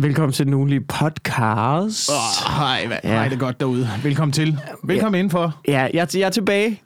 [0.00, 2.10] Velkommen til den ugenlige podcast.
[2.10, 3.08] Oh, hej, hvad, Ja.
[3.08, 3.88] hej, det godt derude.
[4.02, 4.58] Velkommen til.
[4.84, 5.18] Velkommen ja.
[5.18, 5.60] indenfor.
[5.68, 6.82] Ja, jeg, jeg er tilbage.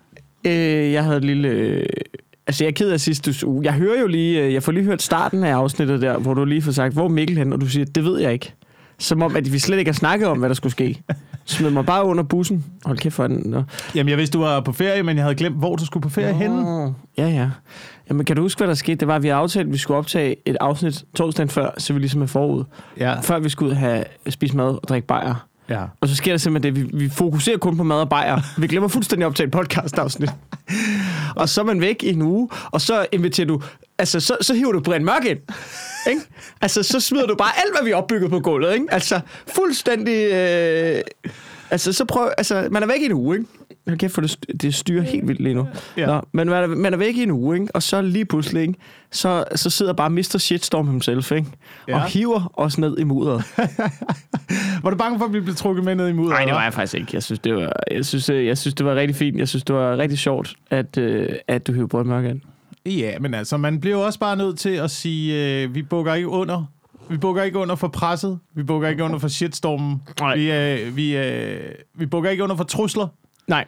[0.47, 1.49] Øh, jeg havde et lille...
[1.49, 1.87] Øh,
[2.47, 3.65] altså, jeg er ked af sidste uge.
[3.65, 4.41] Jeg hører jo lige...
[4.43, 7.05] Øh, jeg får lige hørt starten af afsnittet der, hvor du lige får sagt, hvor
[7.05, 7.53] er Mikkel hen?
[7.53, 8.53] Og du siger, det ved jeg ikke.
[9.03, 11.03] Som om, at vi slet ikke har snakket om, hvad der skulle ske.
[11.45, 12.65] Smid mig bare under bussen.
[12.85, 13.43] Hold kæft for den.
[13.51, 13.63] Nå.
[13.95, 16.09] Jamen, jeg vidste, du var på ferie, men jeg havde glemt, hvor du skulle på
[16.09, 16.63] ferie henne.
[16.63, 17.51] Nå, Ja, ja.
[18.09, 18.97] Jamen, kan du huske, hvad der skete?
[18.97, 21.99] Det var, at vi aftalte, at vi skulle optage et afsnit torsdagen før, så vi
[21.99, 22.65] ligesom er forud.
[22.99, 23.21] Ja.
[23.21, 25.47] Før vi skulle ud have spist mad og drikke bajer.
[25.73, 25.85] Ja.
[26.01, 28.41] Og så sker der simpelthen det, vi, vi fokuserer kun på mad og bajer.
[28.59, 30.31] Vi glemmer fuldstændig at optage et podcast-afsnit.
[31.41, 33.63] og så er man væk i en uge, og så inviterer du...
[33.99, 35.39] Altså, så, så hiver du Brian Mørk ind.
[36.11, 36.21] Ikke?
[36.61, 38.75] Altså, så smider du bare alt, hvad vi har opbygget på gulvet.
[38.75, 38.87] Ikke?
[38.91, 39.21] Altså,
[39.55, 40.33] fuldstændig...
[40.33, 41.03] Øh,
[41.71, 42.31] altså, så prøv...
[42.39, 43.49] Altså, man er væk i en uge, ikke?
[43.87, 45.69] Hold kæft, for det, det styrer helt vildt lige nu.
[45.97, 46.07] Ja.
[46.07, 47.77] Nå, men man er, man er væk i en uge, ikke?
[47.77, 48.75] Og så lige pludselig, ikke?
[49.11, 50.37] Så, så sidder bare Mr.
[50.39, 51.49] Shitstorm himself, ikke?
[51.89, 51.95] Ja.
[51.95, 53.45] Og hiver os ned i mudderet.
[54.83, 56.35] Var du bange for, at vi blev trukket med ned i mudderet?
[56.35, 57.11] Nej, det var jeg faktisk ikke.
[57.13, 59.39] Jeg synes, det var, jeg synes, øh, jeg synes, det var rigtig fint.
[59.39, 62.41] Jeg synes, det var rigtig sjovt, at, øh, at du hævde Brød Mørk ind.
[62.87, 66.29] Ja, men altså, man bliver også bare nødt til at sige, øh, vi bukker ikke
[66.29, 66.65] under.
[67.11, 68.39] Vi bukker ikke under for presset.
[68.55, 70.03] Vi bukker ikke under for shitstormen.
[70.21, 70.37] Nej.
[70.37, 71.61] Vi, øh, vi, øh,
[71.95, 73.09] vi bukker ikke under for trusler.
[73.47, 73.65] Nej.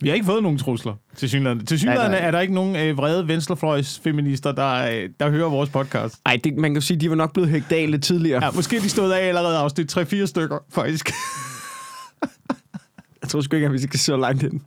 [0.00, 1.66] Vi har ikke fået nogen trusler til synligheden.
[1.66, 2.26] Til synligheden Nej, nej.
[2.26, 6.14] er der ikke nogen øh, vrede venstrefløjsfeminister, der, øh, der hører vores podcast.
[6.26, 8.44] Ej, det, man kan jo sige, de var nok blevet hægt af lidt tidligere.
[8.44, 11.10] Ja, måske de stod af allerede afsnit 3-4 stykker, faktisk.
[13.22, 14.60] Jeg tror sgu ikke, at vi skal så langt ind.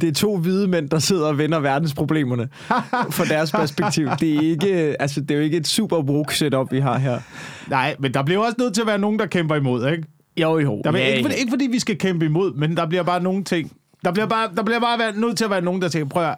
[0.00, 2.48] Det er to hvide mænd, der sidder og vender verdensproblemerne
[3.16, 4.08] fra deres perspektiv.
[4.20, 7.20] Det er, ikke, altså, det er jo ikke et super woke setup, vi har her.
[7.68, 10.04] Nej, men der bliver også nødt til at være nogen, der kæmper imod, ikke?
[10.36, 10.80] Jo, jo.
[10.84, 13.22] Der bliver, ja, ikke, fordi, ikke fordi vi skal kæmpe imod, men der bliver bare
[13.22, 13.72] nogle ting.
[14.04, 16.24] Der bliver bare, der bliver bare være, nødt til at være nogen, der tænker, prøv
[16.24, 16.34] at,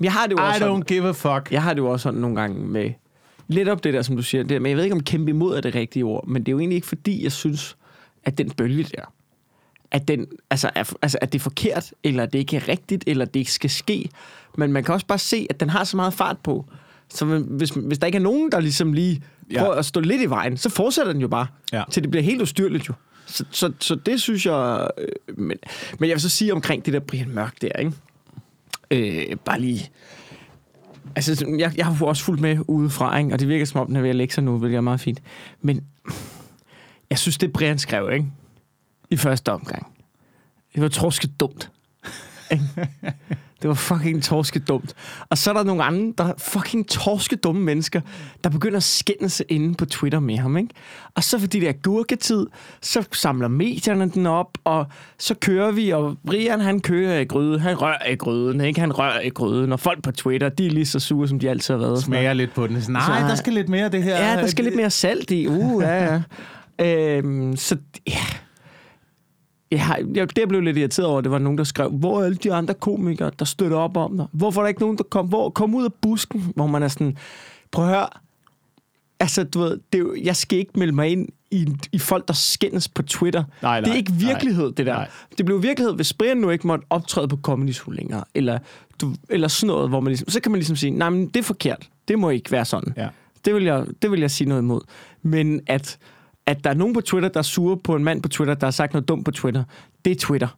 [0.00, 1.52] jeg har det jo I også sådan, don't give a fuck.
[1.52, 2.90] jeg har det jo også sådan nogle gange med
[3.48, 4.44] lidt op det der, som du siger.
[4.44, 6.52] Det, men jeg ved ikke, om kæmpe imod er det rigtige ord, men det er
[6.52, 7.76] jo egentlig ikke fordi, jeg synes,
[8.24, 9.12] at den bølge der,
[9.90, 13.04] at, den, altså, er, altså, at det er forkert, eller at det ikke er rigtigt,
[13.06, 14.08] eller at det ikke skal ske.
[14.58, 16.64] Men man kan også bare se, at den har så meget fart på.
[17.10, 19.22] Så hvis, hvis der ikke er nogen, der ligesom lige
[19.52, 19.58] Ja.
[19.60, 21.82] prøver at stå lidt i vejen, så fortsætter den jo bare, Ja.
[21.90, 22.94] til det bliver helt ustyrligt jo.
[23.34, 24.88] Så, så, så det synes jeg...
[24.98, 25.56] Øh, men,
[25.98, 27.92] men jeg vil så sige omkring det der Brian Mørk der, ikke?
[28.90, 29.90] Øh, bare lige...
[31.16, 33.32] Altså, jeg, jeg har jo også fulgt med udefra, ikke?
[33.32, 35.00] og det virker som om, den er ved at lægge sig nu, hvilket er meget
[35.00, 35.22] fint.
[35.60, 35.86] Men
[37.10, 38.26] jeg synes, det Brian skrev, ikke?
[39.10, 39.86] I første omgang.
[40.74, 41.70] Det var torske dumt.
[43.64, 44.94] Det var fucking torske dumt.
[45.30, 48.00] Og så er der nogle andre, der er fucking torske dumme mennesker,
[48.44, 50.56] der begynder at skændes inde på Twitter med ham.
[50.56, 50.68] Ikke?
[51.14, 52.46] Og så fordi det er gurketid,
[52.82, 54.86] så samler medierne den op, og
[55.18, 58.80] så kører vi, og Brian han kører i gryden, han rører i gryden, ikke?
[58.80, 61.50] han rører i gryden, og folk på Twitter, de er lige så sure, som de
[61.50, 62.02] altid har været.
[62.02, 62.82] Smager lidt på den.
[62.82, 64.30] Så, Nej, der skal lidt mere af det her.
[64.30, 65.46] Ja, der skal lidt mere salt i.
[65.46, 66.20] Uh, ja,
[66.78, 67.16] ja.
[67.18, 67.76] øhm, så
[68.08, 68.24] ja.
[69.74, 72.20] Jeg, har, jeg, det jeg blev lidt irriteret over, det var nogen, der skrev, hvor
[72.20, 74.26] er alle de andre komikere, der støtter op om dig?
[74.32, 76.88] Hvorfor er der ikke nogen, der kom, hvor, kom ud af busken, hvor man er
[76.88, 77.16] sådan,
[77.70, 78.06] prøv at høre,
[79.20, 82.28] altså du ved, det er jo, jeg skal ikke melde mig ind i, i folk,
[82.28, 83.44] der skændes på Twitter.
[83.62, 84.94] Nej, det er nej, ikke virkelighed, det der.
[84.94, 85.08] nej.
[85.38, 88.58] Det blev virkelighed, hvis Brian nu ikke måtte optræde på Comedy Zoo længere, eller,
[89.00, 91.36] du, eller sådan noget, hvor man ligesom, så kan man ligesom sige, nej, men det
[91.36, 91.88] er forkert.
[92.08, 92.94] Det må ikke være sådan.
[92.96, 93.08] Ja.
[93.44, 94.80] Det vil jeg, det vil jeg sige noget imod.
[95.22, 95.98] Men at,
[96.46, 98.66] at der er nogen på Twitter, der er sure på en mand på Twitter, der
[98.66, 99.64] har sagt noget dumt på Twitter,
[100.04, 100.48] det er Twitter.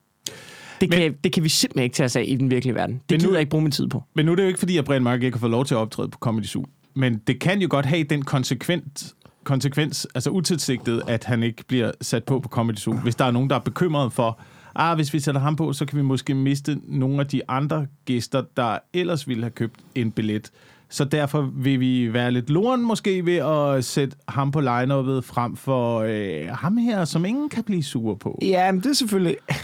[0.80, 3.00] Det kan, Men- det kan vi simpelthen ikke tage os af i den virkelige verden.
[3.10, 4.02] Det nu- gider jeg ikke bruge min tid på.
[4.14, 5.74] Men nu er det jo ikke, fordi at Brian Mørk ikke har fået lov til
[5.74, 6.64] at optræde på Comedy Zoo.
[6.94, 9.14] Men det kan jo godt have den konsekvent,
[9.44, 12.94] konsekvens, altså utilsigtet, at han ikke bliver sat på på Comedy Zoo.
[12.94, 14.40] Hvis der er nogen, der er bekymret for,
[14.74, 17.86] ah, hvis vi sætter ham på, så kan vi måske miste nogle af de andre
[18.04, 20.50] gæster, der ellers ville have købt en billet.
[20.88, 25.56] Så derfor vil vi være lidt loren måske ved at sætte ham på line frem
[25.56, 28.38] for øh, ham her, som ingen kan blive sure på.
[28.42, 29.36] Ja, men det er selvfølgelig...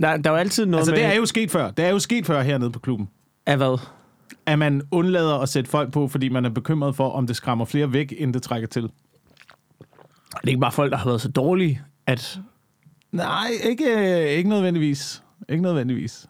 [0.00, 0.98] Der, der er jo altid noget Altså, med...
[0.98, 1.70] det er jo sket før.
[1.70, 3.08] Det er jo sket før hernede på klubben.
[3.46, 3.78] Af hvad?
[4.46, 7.64] at man undlader at sætte folk på, fordi man er bekymret for, om det skræmmer
[7.64, 8.82] flere væk, end det trækker til.
[8.82, 8.90] Det
[10.44, 12.40] er ikke bare folk, der har været så dårlige, at...
[13.12, 15.22] Nej, ikke, ikke nødvendigvis.
[15.48, 16.26] Ikke nødvendigvis.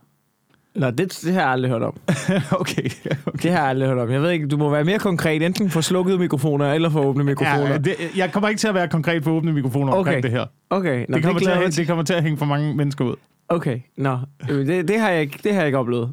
[0.74, 1.96] Nå, det, det har jeg aldrig hørt om.
[2.60, 2.90] okay.
[3.26, 3.42] okay.
[3.42, 4.10] Det har jeg aldrig hørt om.
[4.10, 7.24] Jeg ved ikke, du må være mere konkret, enten for slukkede mikrofoner, eller for åbne
[7.24, 7.70] mikrofoner.
[7.70, 9.98] Ja, det, jeg kommer ikke til at være konkret på åbne mikrofoner okay.
[9.98, 10.44] omkring det her.
[10.70, 12.74] Okay, nå, Det kommer, til jeg mig at, det kommer til at hænge for mange
[12.74, 13.14] mennesker ud.
[13.48, 14.18] Okay, nå.
[14.50, 16.12] Øh, Det, det, har jeg ikke, det har jeg ikke oplevet.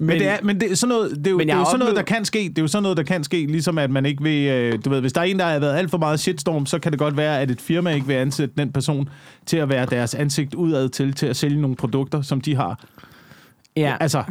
[0.00, 1.58] Men, men det er, men det er sådan noget, det er jo, det er jo
[1.58, 2.38] har sådan noget, der oplevet- kan ske.
[2.48, 4.90] Det er jo sådan noget, der kan ske, ligesom at man ikke vil, øh, du
[4.90, 6.98] ved, hvis der er en, der har været alt for meget shitstorm, så kan det
[6.98, 9.08] godt være, at et firma ikke vil ansætte den person
[9.46, 12.80] til at være deres ansigt udad til, til at sælge nogle produkter, som de har.
[13.76, 14.24] Ja, Altså,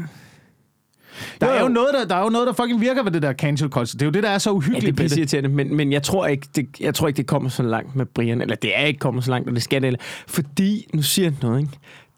[1.41, 1.67] Der Jo, er, jo.
[1.67, 3.93] noget, der, der er jo noget, der fucking virker ved det der cancel culture.
[3.99, 5.51] Det er jo det, der er så Ja, uhyggeligt det er det.
[5.51, 8.41] men, men jeg, tror ikke, det, jeg tror ikke, det kommer så langt med Brian.
[8.41, 9.99] Eller det er ikke kommet så langt, og det skal det heller.
[10.27, 11.71] Fordi, nu siger jeg noget, ikke?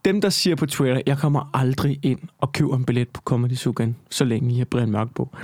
[0.06, 3.52] Dem, der siger på Twitter, jeg kommer aldrig ind og køber en billet på Comedy
[3.66, 5.36] igen, så længe I har Brian Mørk på.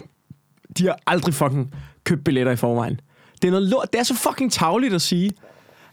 [0.77, 1.73] De har aldrig fucking
[2.03, 2.99] købt billetter i forvejen.
[3.41, 3.87] Det er noget lort.
[3.93, 5.31] Det er så fucking tavligt at sige,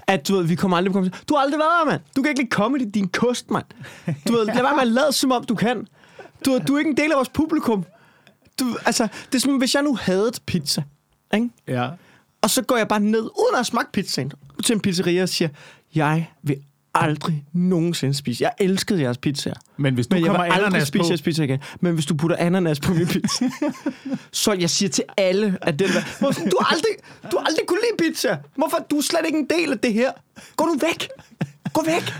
[0.09, 1.13] at du ved, vi kommer aldrig på Comedy.
[1.29, 2.01] Du har aldrig været her, mand.
[2.17, 3.65] Du kan ikke lide comedy, din kost, mand.
[4.29, 5.87] Du ved, lad være med at lade som om, du kan.
[6.45, 7.85] Du, du er ikke en del af vores publikum.
[8.61, 10.83] Du, altså, det er som, hvis jeg nu havde pizza,
[11.35, 11.51] ikke?
[11.69, 11.91] Ja.
[12.43, 14.33] Og så går jeg bare ned, uden at smagt pizzaen,
[14.65, 15.49] til en pizzeria og siger,
[15.95, 16.57] jeg vil
[16.95, 18.45] aldrig nogensinde spise.
[18.45, 19.55] Jeg elskede jeres pizzaer.
[19.77, 21.07] Men hvis du Men jeg vil kommer aldrig ananas spise på...
[21.09, 21.59] jeres pizza igen.
[21.81, 23.51] Men hvis du putter ananas på min pizza,
[24.33, 26.91] så jeg siger til alle, at den der, "Hvorfor- du har aldrig,
[27.33, 28.39] du aldrig kunne lide pizza.
[28.57, 28.87] Hvorfor?
[28.91, 30.13] Du er slet ikke en del af det her.
[30.57, 31.09] Gå nu væk.
[31.73, 32.15] Gå væk.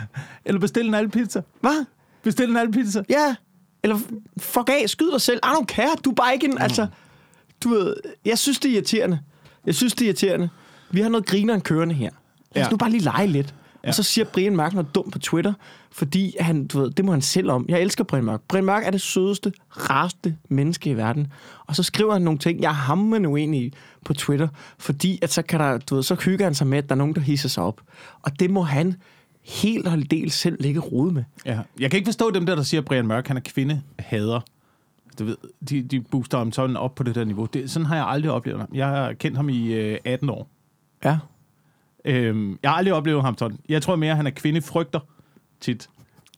[0.45, 1.43] Eller bestil en alle pizza.
[1.61, 1.85] Hvad?
[2.23, 3.03] Bestil en alle pizza.
[3.09, 3.35] Ja.
[3.83, 3.99] Eller
[4.39, 5.41] fuck af, skyd dig selv.
[5.45, 5.97] I don't care.
[6.05, 6.87] Du er bare ikke en, altså...
[7.65, 9.21] Du ved, jeg synes, det er irriterende.
[9.67, 10.49] Jeg synes, det er irriterende.
[10.91, 12.11] Vi har noget grineren kørende her.
[12.55, 12.71] Lad os Ja.
[12.71, 13.55] nu bare lige lege lidt.
[13.85, 13.89] Ja.
[13.89, 15.53] Og så siger Brian Mørk noget dumt på Twitter,
[15.91, 17.67] fordi han, du ved, det må han selv om.
[17.69, 18.41] Jeg elsker Brian Mørk.
[18.49, 21.33] Brian Mørk er det sødeste, rareste menneske i verden.
[21.67, 24.49] Og så skriver han nogle ting, jeg er hammerende uenig i på Twitter,
[24.79, 26.99] fordi at så, kan der, du ved, så hygger han sig med, at der er
[26.99, 27.81] nogen, der hisser sig op.
[28.23, 28.95] Og det må han
[29.45, 31.25] helt og del selv ligge rode med.
[31.47, 31.61] Ja.
[31.81, 34.41] Jeg kan ikke forstå dem der, der siger, at Brian Mørk, han er kvinde, hader.
[35.19, 35.37] Du ved,
[35.71, 37.47] de, de booster ham sådan op på det der niveau.
[37.53, 38.69] Det, sådan har jeg aldrig oplevet ham.
[38.75, 40.49] Jeg har kendt ham i øh, 18 år.
[41.05, 41.19] Ja.
[42.09, 43.59] Øhm, jeg har aldrig oplevet ham sådan.
[43.69, 45.01] Jeg tror mere, at han er kvindefrygter
[45.61, 45.89] tit.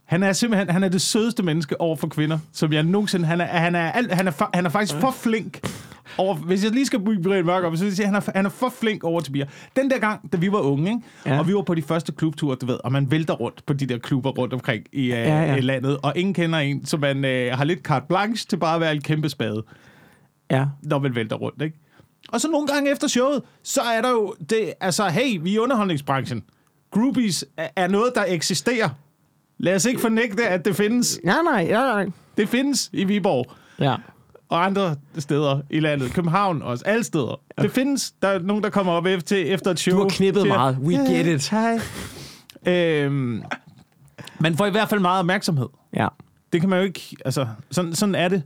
[0.04, 3.26] Han er simpelthen han er det sødeste menneske over for kvinder, som jeg nogensinde...
[3.26, 5.60] Han er, han er, alt, han er, fa- han er faktisk for flink
[6.18, 8.22] over, hvis jeg lige skal bygge Brian Mørk op, så vil jeg sige, at han
[8.26, 9.46] er, han er for flink over til bier.
[9.76, 11.00] Den der gang, da vi var unge, ikke?
[11.26, 11.38] Ja.
[11.38, 13.86] og vi var på de første klubture, du ved, og man vælter rundt på de
[13.86, 17.16] der klubber rundt omkring i, uh, Ja, ja, landet, og ingen kender en, så man
[17.16, 19.62] uh, har lidt carte blanche til bare at være en kæmpe spade
[20.50, 20.66] Ja.
[20.82, 21.76] når man vælter rundt, ikke?
[22.32, 25.54] Og så nogle gange efter showet, så er der jo det, altså, hey, vi er
[25.54, 26.42] i underholdningsbranchen.
[26.90, 27.44] Groupies
[27.76, 28.88] er, noget, der eksisterer.
[29.58, 31.20] Lad os ikke fornægte, at det findes.
[31.24, 32.12] Nej, nej, nej, nej.
[32.36, 33.46] Det findes i Viborg
[33.80, 33.96] Ja.
[34.48, 36.12] og andre steder i landet.
[36.12, 37.40] København også, alle steder.
[37.60, 38.10] Det findes.
[38.22, 39.96] Der er nogen, der kommer op efter, efter et show.
[39.96, 40.76] Du har knippet siger, meget.
[40.78, 41.50] We get it.
[41.50, 41.80] Hej.
[42.66, 43.42] Øhm,
[44.40, 45.68] man får i hvert fald meget opmærksomhed.
[45.96, 46.08] Ja.
[46.52, 48.42] Det kan man jo ikke, altså, sådan, sådan er det.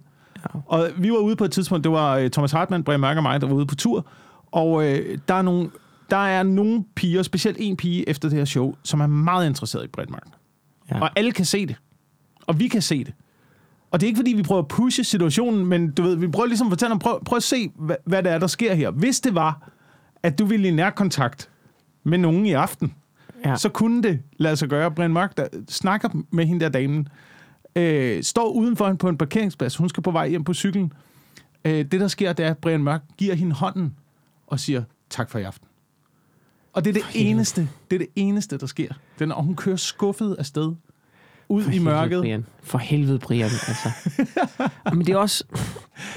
[0.66, 3.22] Og vi var ude på et tidspunkt, det var øh, Thomas Hartmann, Brian Mørk og
[3.22, 4.06] mig, der var ude på tur,
[4.52, 5.70] og øh, der, er nogle,
[6.10, 9.84] der er nogle piger, specielt en pige efter det her show, som er meget interesseret
[9.84, 10.28] i Brian Mørk.
[10.90, 11.00] Ja.
[11.00, 11.76] Og alle kan se det.
[12.46, 13.14] Og vi kan se det.
[13.90, 16.46] Og det er ikke, fordi vi prøver at pushe situationen, men du ved, vi prøver
[16.46, 18.90] ligesom at fortælle dem, prøv, prøv at se, hvad, hvad det er, der sker her.
[18.90, 19.70] Hvis det var,
[20.22, 21.50] at du ville i nærkontakt
[22.04, 22.94] med nogen i aften,
[23.44, 23.56] Ja.
[23.56, 24.90] så kunne det lade sig gøre.
[24.90, 27.08] Brian Mørk, der snakker med hende der damen,
[27.76, 29.76] øh, står udenfor hende på en parkeringsplads.
[29.76, 30.92] Hun skal på vej hjem på cyklen.
[31.64, 33.94] Øh, det, der sker, det er, at Brian Mørk giver hende hånden
[34.46, 35.68] og siger, tak for i aften.
[36.72, 38.94] Og det er det eneste, det er det eneste, der sker.
[39.18, 40.72] Den, og hun kører skuffet afsted
[41.48, 42.20] ud For i helvede, mørket.
[42.20, 42.46] Brian.
[42.62, 43.88] For helvede, Brian, altså.
[44.96, 45.44] Men det er også...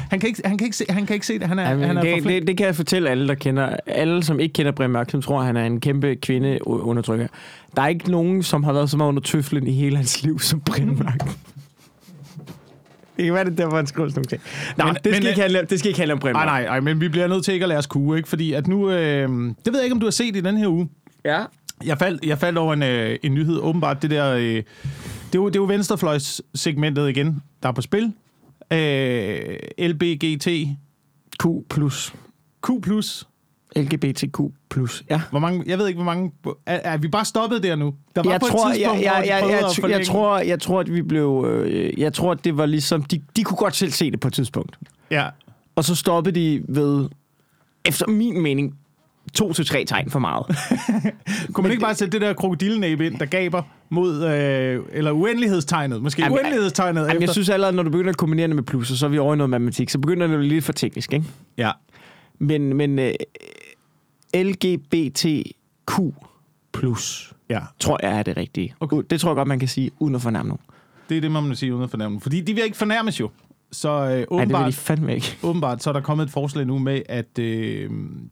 [0.10, 1.48] Han kan, ikke, han, kan ikke se, han kan ikke se det.
[1.48, 3.76] Han er, Ja, han er det, det, det, kan jeg fortælle alle, der kender...
[3.88, 7.28] Alle, som ikke kender Brian Mørk, som tror, han er en kæmpe kvindeundertrykker.
[7.76, 10.40] Der er ikke nogen, som har været så meget under tøflen i hele hans liv,
[10.40, 11.30] som Brian Mørk.
[13.18, 14.42] Det kan være, det er derfor, han skriver sådan nogle ting.
[14.78, 16.52] Nå, Men- det, skal men- ikke handle, det skal ikke handle om Brian Nej, Mørk.
[16.54, 18.30] nej, nej, men vi bliver nødt til ikke at lade os kue, ikke?
[18.30, 18.90] Fordi at nu...
[18.90, 20.90] Øh, det ved jeg ikke, om du har set i den her uge.
[21.26, 21.40] Ja.
[21.86, 24.34] Jeg faldt, jeg faldt over en, øh, en nyhed, åbenbart det der...
[24.36, 24.64] Øh, det, er
[25.36, 28.14] jo, det er jo venstrefløjssegmentet igen, der er på spil.
[28.74, 30.48] Øh, LBGT,
[31.44, 32.14] Q plus.
[32.68, 32.70] Q+.
[33.76, 35.04] LGBTQ plus.
[35.10, 35.22] Ja.
[35.30, 36.32] Hvor mange, jeg ved ikke, hvor mange...
[36.66, 37.94] Er, er vi bare stoppet der nu?
[38.16, 40.60] Der var jeg på et tror, jeg, tidspunkt, jeg, jeg, jeg, jeg, jeg, tror, jeg
[40.60, 41.46] tror, at vi blev...
[41.50, 43.04] Øh, jeg tror, at det var ligesom...
[43.04, 44.80] De, de kunne godt selv se det på et tidspunkt.
[45.12, 45.28] Ja,
[45.76, 47.10] Og så stoppede de ved,
[47.86, 48.78] efter min mening,
[49.34, 50.46] to til tre tegn for meget.
[51.54, 54.24] kunne man ikke bare sætte det der krokodillenæb ind, der gaber mod...
[54.24, 56.02] Øh, eller uendelighedstegnet.
[56.02, 57.22] Måske Jamen, uendelighedstegnet Jamen, efter...
[57.22, 59.34] jeg synes allerede, når du begynder at kombinere det med plusser, så er vi over
[59.34, 59.90] i noget matematik.
[59.90, 61.26] Så begynder det at blive lidt for teknisk, ikke?
[61.58, 61.72] Ja.
[62.40, 63.14] Men, men øh,
[64.36, 66.00] LGBTQ
[66.74, 68.76] plus, ja, tror jeg er det rigtige.
[68.80, 68.98] Okay.
[69.10, 70.62] Det tror jeg godt, man kan sige, uden at fornærme nogen.
[71.10, 72.22] det er det, man må sige uden at fornærme.
[72.22, 73.30] Fordi de vil ikke fornærmes jo.
[73.72, 74.68] Så øh, Ja, det vil åbenbart...
[74.68, 75.38] de fandme ikke.
[75.44, 77.90] Åbenbart så er der kommet et forslag nu med, at øh,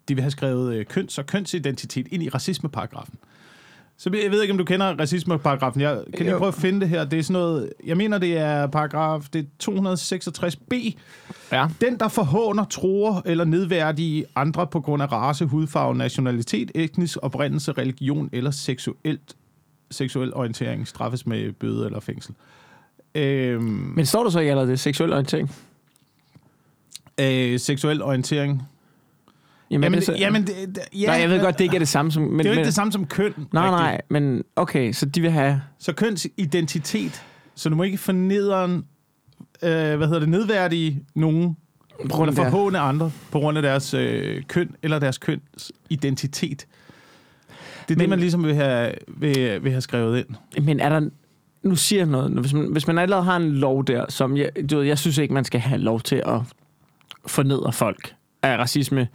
[0.08, 3.16] de vil have skrevet øh, køns- og kønsidentitet ind i racismeparagrafen.
[3.98, 5.82] Så jeg ved ikke, om du kender racismeparagrafen.
[5.82, 7.06] Jeg kan lige prøve at finde det her.
[7.06, 10.98] Det er sådan noget, jeg mener, det er paragraf det er 266b.
[11.52, 11.68] Ja.
[11.82, 17.72] Den, der forhåner, tror eller nedværdige andre på grund af race, hudfarve, nationalitet, etnisk oprindelse,
[17.72, 19.36] religion eller seksuelt,
[19.92, 22.36] seksuel orientering, straffes med bøde eller fængsel.
[23.16, 23.64] Øhm,
[23.96, 25.52] Men står der så i allerede det seksuel orientering?
[27.22, 28.64] Øh, seksuel orientering.
[29.72, 31.80] Jamen, Jamen, det, så, jamen det, det, ja, nej, jeg ved godt, det ikke er
[31.80, 32.24] det samme som...
[32.24, 33.34] Men, det er jo ikke men, det samme som køn.
[33.54, 33.80] Nej, rigtigt.
[33.82, 35.62] nej, men okay, så de vil have...
[35.80, 37.24] Så kønsidentitet.
[37.56, 38.82] Så du må ikke fornedre, øh,
[39.98, 41.58] hvad hedder det, nedværdige nogen,
[42.02, 46.66] På grund af forhåne andre, på grund af deres øh, køn eller deres køns identitet.
[47.88, 50.64] Det er Men- det, man ligesom vil have, vil, vil have skrevet ind.
[50.66, 51.10] Men er der...
[51.66, 52.32] Nu siger jeg noget.
[52.32, 54.38] Hvis man, hvis man allerede har en lov der, som...
[54.38, 56.42] Jeg, du ved, jeg synes ikke, man skal have lov til at
[57.28, 59.08] fornedre folk af racisme.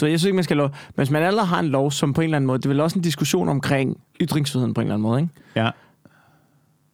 [0.00, 0.68] Du ved, jeg synes ikke, man skal lov...
[0.68, 2.58] Men hvis man allerede har en lov, som på en eller anden måde...
[2.58, 5.32] Det er vel også en diskussion omkring ytringsfriheden på en eller anden måde, ikke?
[5.56, 5.70] Ja.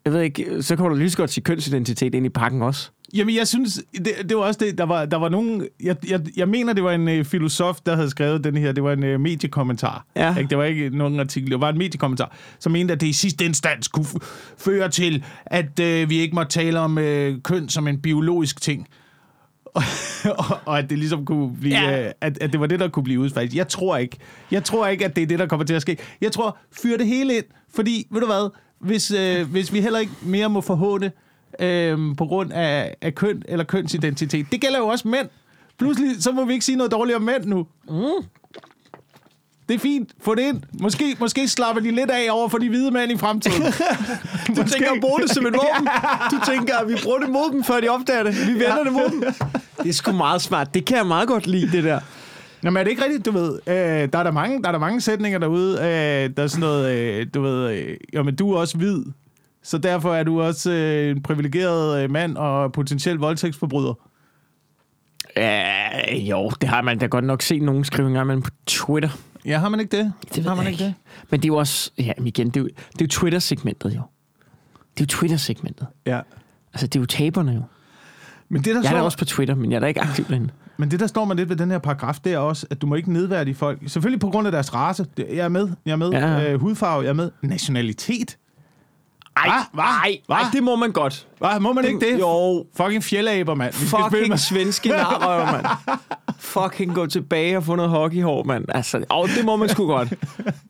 [0.05, 2.91] Jeg ved ikke, så kan du lige så godt sige kønsidentitet ind i pakken også.
[3.15, 6.21] Jamen, jeg synes, det, det var også det, der var, der var nogen, jeg, jeg,
[6.37, 9.05] jeg mener, det var en øh, filosof, der havde skrevet den her, det var en
[9.05, 10.07] øh, mediekommentar.
[10.17, 10.37] Ja.
[10.37, 10.51] Ikke?
[10.51, 13.45] Det var ikke nogen artikel, det var en mediekommentar, som mente, at det i sidste
[13.45, 14.07] instans kunne
[14.59, 18.89] føre til, at øh, vi ikke må tale om øh, køn som en biologisk ting.
[20.39, 22.07] og, og at det ligesom kunne blive, ja.
[22.07, 23.55] øh, at, at det var det, der kunne blive udfaldet.
[23.55, 24.17] Jeg tror ikke.
[24.51, 25.97] Jeg tror ikke, at det er det, der kommer til at ske.
[26.21, 28.51] Jeg tror, fyr det hele ind, fordi, ved du hvad,
[28.81, 31.13] hvis, øh, hvis vi heller ikke mere må forhåne
[31.61, 35.29] øh, på grund af, af køn eller kønsidentitet, det gælder jo også mænd.
[35.79, 37.67] Pludselig, så må vi ikke sige noget dårligt om mænd nu.
[37.89, 38.25] Mm.
[39.69, 40.11] Det er fint.
[40.21, 40.63] Få det ind.
[40.81, 43.63] Måske, måske slapper de lidt af over for de hvide mænd i fremtiden.
[44.57, 45.89] Du tænker at bruge det som et våben.
[46.31, 48.35] Du tænker, at vi bruger det mod dem, før de opdager det.
[48.47, 49.25] Vi vender det mod dem.
[49.83, 50.75] Det er sgu meget smart.
[50.75, 52.01] Det kan jeg meget godt lide, det der.
[52.63, 53.59] Nå, men er det ikke rigtigt, du ved?
[53.67, 53.75] Øh,
[54.13, 56.97] der, er der, mange, der er der mange sætninger derude, øh, der er sådan noget,
[56.97, 59.05] øh, du ved, øh, jamen du er også hvid,
[59.63, 63.95] så derfor er du også øh, en privilegeret øh, mand og potentiel voldtægtsforbryder.
[65.37, 69.09] Ja, jo, det har man da godt nok set nogle skrivinger men på Twitter.
[69.45, 70.13] Ja, har man ikke det?
[70.35, 70.95] Det har man ikke det?
[71.31, 73.95] Men det er jo også, ja, men igen, det er jo, det er jo Twitter-segmentet
[73.97, 74.01] jo.
[74.99, 75.87] Det er jo Twitter-segmentet.
[76.07, 76.21] Ja.
[76.73, 77.63] Altså, det er jo taberne jo.
[78.49, 80.25] Men det, der Jeg er står, også på Twitter, men jeg er da ikke aktiv
[80.29, 80.49] derinde.
[80.77, 82.87] men det, der står mig lidt ved den her paragraf, det er også, at du
[82.87, 83.79] må ikke nedværdige folk.
[83.87, 85.07] Selvfølgelig på grund af deres race.
[85.19, 85.69] Jeg er med.
[85.87, 86.11] Jeg er med.
[86.11, 86.53] Ja.
[86.53, 87.31] Øh, hudfarve, jeg er med.
[87.43, 88.37] Nationalitet.
[89.37, 89.83] Ej, Hva?
[89.83, 90.35] ej, Hva?
[90.35, 91.27] ej, det må man godt.
[91.39, 92.21] Hvad, må man ikke det?
[92.21, 93.73] Jo, Fucking fjellaber, mand.
[93.73, 94.37] Vi skal spille fucking med.
[94.39, 95.67] svenske narrøver, mand.
[96.39, 98.65] Fucking gå tilbage og få noget hockeyhår, mand.
[98.69, 100.15] Altså, åh, det må man sgu godt.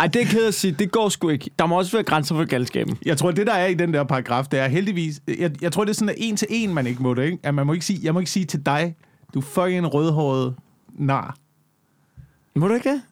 [0.01, 0.73] Ej, det er ked at sige.
[0.79, 1.51] Det går sgu ikke.
[1.59, 2.99] Der må også være grænser for galskaben.
[3.07, 5.21] Jeg tror, det der er i den der paragraf, det er heldigvis...
[5.39, 7.39] Jeg, jeg tror, det er sådan, at en til en, man ikke må det, ikke?
[7.43, 8.95] At man må ikke sige, jeg må ikke sige til dig,
[9.35, 10.55] du fucking rødhåret
[10.99, 11.37] nar.
[12.57, 13.03] Må du ikke det?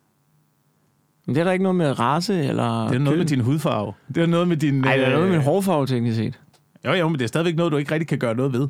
[1.30, 2.88] Men det er der ikke noget med race eller...
[2.88, 3.92] Det er noget med din hudfarve.
[4.14, 4.84] Det er noget med din...
[4.84, 6.40] Ej, det er noget med øh, min hårfarve, teknisk set.
[6.84, 8.68] Jo, jo, men det er stadigvæk noget, du ikke rigtig kan gøre noget ved.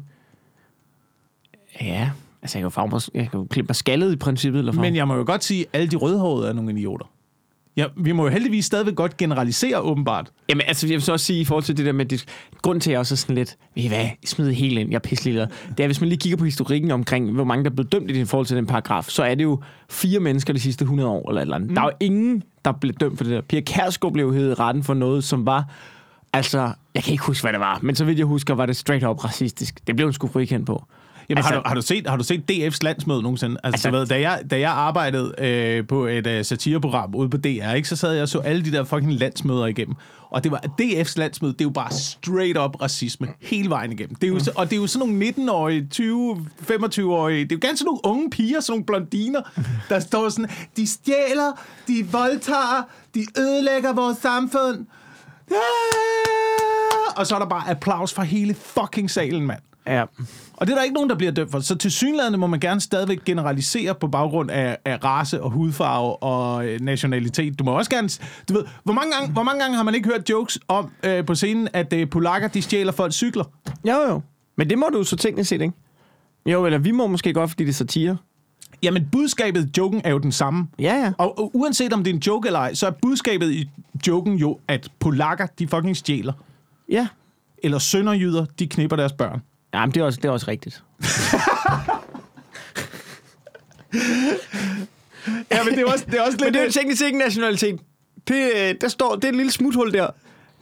[1.80, 2.10] Ja,
[2.42, 4.58] altså jeg kan jo farve mig, jeg kan jo klippe mig skaldet i princippet.
[4.58, 4.82] Eller farve.
[4.82, 7.06] Men jeg må jo godt sige, at alle de rødhårede er nogle idioter.
[7.76, 10.30] Ja, vi må jo heldigvis stadigvæk godt generalisere, åbenbart.
[10.48, 12.24] Jamen, altså, jeg vil så også sige i forhold til det der med, dis-
[12.62, 14.90] grunden til, at jeg også er sådan lidt, ved I hvad, smid det helt ind,
[14.90, 15.46] jeg er ligeglad.
[15.76, 18.10] Det er, hvis man lige kigger på historikken omkring, hvor mange der er blevet dømt
[18.10, 21.08] i det forhold til den paragraf, så er det jo fire mennesker de sidste 100
[21.10, 21.70] år, eller et eller andet.
[21.70, 21.74] Mm.
[21.74, 23.40] Der er jo ingen, der blev dømt for det der.
[23.40, 25.64] Pia Kærsgaard blev hævet i retten for noget, som var,
[26.32, 28.76] altså, jeg kan ikke huske, hvad det var, men så vidt jeg husker, var det
[28.76, 29.86] straight up racistisk.
[29.86, 30.84] Det blev hun sgu frikendt på.
[31.30, 33.56] Jamen, Altså- har, du, har, du set, har du set DF's landsmøde nogensinde?
[33.64, 37.36] Altså, Altså- ved, da, jeg, da jeg arbejdede øh, på et øh, satireprogram ude på
[37.36, 39.94] DR, ikke, så sad jeg og så alle de der fucking landsmøder igennem.
[40.30, 44.14] Og det var DF's landsmøde, det er jo bare straight up racisme hele vejen igennem.
[44.14, 47.56] Det er jo, så, og det er jo sådan nogle 19-årige, 20, 25-årige, det er
[47.56, 49.40] jo ganske nogle unge piger, sådan nogle blondiner,
[49.88, 51.52] der står sådan, de stjæler,
[51.88, 52.82] de voldtager,
[53.14, 54.86] de ødelægger vores samfund.
[55.50, 55.56] Ah!
[57.16, 59.60] Og så er der bare applaus fra hele fucking salen, mand.
[59.86, 60.04] Ja.
[60.56, 61.60] Og det er der ikke nogen, der bliver dømt for.
[61.60, 66.22] Så til synligheden må man gerne stadigvæk generalisere på baggrund af, af race og hudfarve
[66.22, 67.58] og øh, nationalitet.
[67.58, 68.08] Du må også gerne...
[68.48, 71.26] Du ved, hvor mange gange, hvor mange gange har man ikke hørt jokes om øh,
[71.26, 73.44] på scenen, at øh, polakker, de stjæler folks cykler?
[73.84, 74.20] Jo, jo.
[74.56, 75.74] Men det må du så teknisk set, ikke?
[76.46, 78.16] Jo, eller vi må måske godt, fordi det er satire.
[78.82, 80.68] Jamen, budskabet, joken er jo den samme.
[80.78, 81.12] Ja, ja.
[81.18, 83.70] Og, og uanset om det er en joke eller ej, så er budskabet i
[84.06, 86.32] joken jo, at polakker, de fucking stjæler.
[86.88, 87.08] Ja.
[87.62, 89.42] Eller sønderjyder, de knipper deres børn.
[89.74, 90.82] Jamen, det er også, det er også rigtigt.
[95.50, 96.54] Ja, men det er også, det er også Men lidt...
[96.54, 97.80] det er jo teknisk ikke en nationalitet.
[98.28, 100.10] Det, øh, der står, det er et lille smuthul der.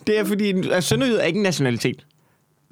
[0.07, 2.07] Det er fordi, at Sønderjyd er ikke en nationalitet.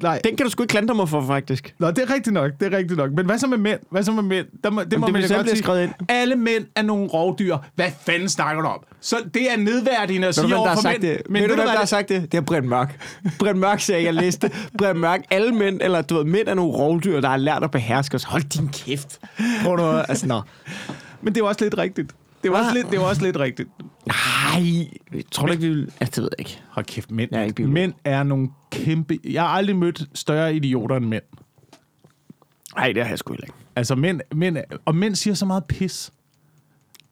[0.02, 0.20] Nej.
[0.24, 1.74] Den kan du sgu ikke klandre mig for, faktisk.
[1.78, 3.12] Nå, det er rigtigt nok, det er rigtigt nok.
[3.12, 3.80] Men hvad så med mænd?
[3.90, 4.46] Hvad så med mænd?
[4.64, 5.58] Der må, det må det man selv godt sige.
[5.58, 5.92] skrevet ind.
[6.08, 7.56] Alle mænd er nogle rovdyr.
[7.74, 8.80] Hvad fanden snakker du om?
[9.00, 11.02] Så det er nedværdigende at sige over for mænd.
[11.02, 11.22] det?
[11.28, 12.32] Men ved du, hvem der har sagt det?
[12.32, 13.00] Det er Brent Mørk.
[13.38, 14.50] Brent Mørk sagde, jeg læste.
[14.78, 17.70] Brent Mørk, alle mænd, eller du ved, mænd er nogle rovdyr, der har lært at
[17.70, 18.22] beherske os.
[18.24, 19.18] Hold din kæft.
[19.62, 20.40] Prøv nu, altså, nå.
[21.22, 22.12] Men det er også lidt rigtigt.
[22.46, 22.66] Det er Hvad?
[22.66, 23.68] også lidt, det jo også lidt rigtigt.
[24.06, 25.92] Nej, jeg tror ikke, vi vil...
[26.00, 26.62] Altså, det ved jeg ikke.
[26.68, 27.30] Hold kæft, mænd.
[27.32, 29.18] Jeg er ikke mænd er nogle kæmpe...
[29.24, 31.22] Jeg har aldrig mødt større idioter end mænd.
[32.76, 33.56] Nej, det har jeg sgu heller ikke.
[33.76, 36.12] Altså, mænd, mænd, og mænd siger så meget pis.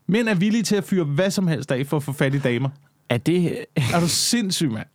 [0.07, 2.39] Mænd er villige til at fyre hvad som helst af for at få fat i
[2.39, 2.69] damer.
[3.09, 3.65] Er det...
[3.95, 4.87] Er du sindssyg, mand?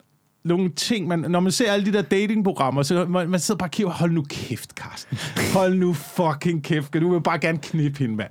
[0.43, 3.67] Nogle ting, man, når man ser alle de der datingprogrammer, så man, man sidder bare
[3.67, 5.17] og kigger, hold nu kæft, Karsten.
[5.53, 6.93] Hold nu fucking kæft.
[6.93, 8.29] Du vil bare gerne knippe hende, mand.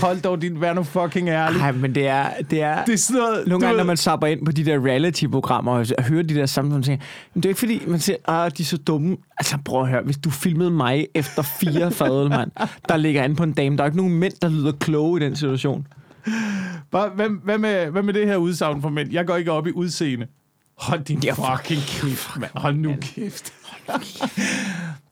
[0.00, 1.58] Hold dog din, vær nu fucking ærlig.
[1.58, 2.26] Nej, men det er...
[2.50, 3.46] Det er, Det er sådan noget...
[3.46, 6.46] Nogle gange, ved- når man sapper ind på de der reality-programmer og hører de der
[6.46, 9.16] samtaler, tænker, men det er ikke fordi, man siger, at de er så dumme.
[9.38, 12.50] Altså, prøv at høre, hvis du filmede mig efter fire fadøl, mand,
[12.88, 15.24] der ligger an på en dame, der er ikke nogen mænd, der lyder kloge i
[15.24, 15.86] den situation.
[16.90, 19.12] Bare, hvad, hvad, med, hvad med det her udsagn for mænd?
[19.12, 20.26] Jeg går ikke op i udseende.
[20.80, 22.50] Hold din Ja, fucking kæft, mand.
[22.54, 23.52] Hold nu kæft.
[23.86, 24.00] det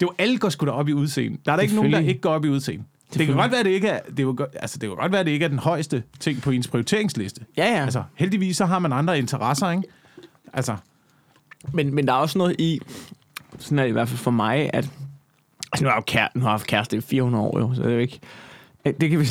[0.00, 1.38] er jo alle går sgu da op i udseende.
[1.46, 2.84] Der er der ikke nogen, der ikke går op i udseende.
[3.14, 5.30] Det kan godt være, det ikke er, det godt, altså, det kan godt være, det
[5.30, 7.40] ikke er den højeste ting på ens prioriteringsliste.
[7.56, 7.82] Ja, ja.
[7.84, 9.82] Altså, heldigvis så har man andre interesser, ikke?
[10.52, 10.76] Altså,
[11.72, 12.80] Men, men der er også noget i,
[13.58, 14.88] sådan er det i hvert fald for mig, at
[15.72, 17.82] altså, nu har jeg kære, nu har jeg haft kæreste i 400 år, jo, så
[17.82, 18.20] det er jo ikke...
[19.00, 19.26] Det kan vi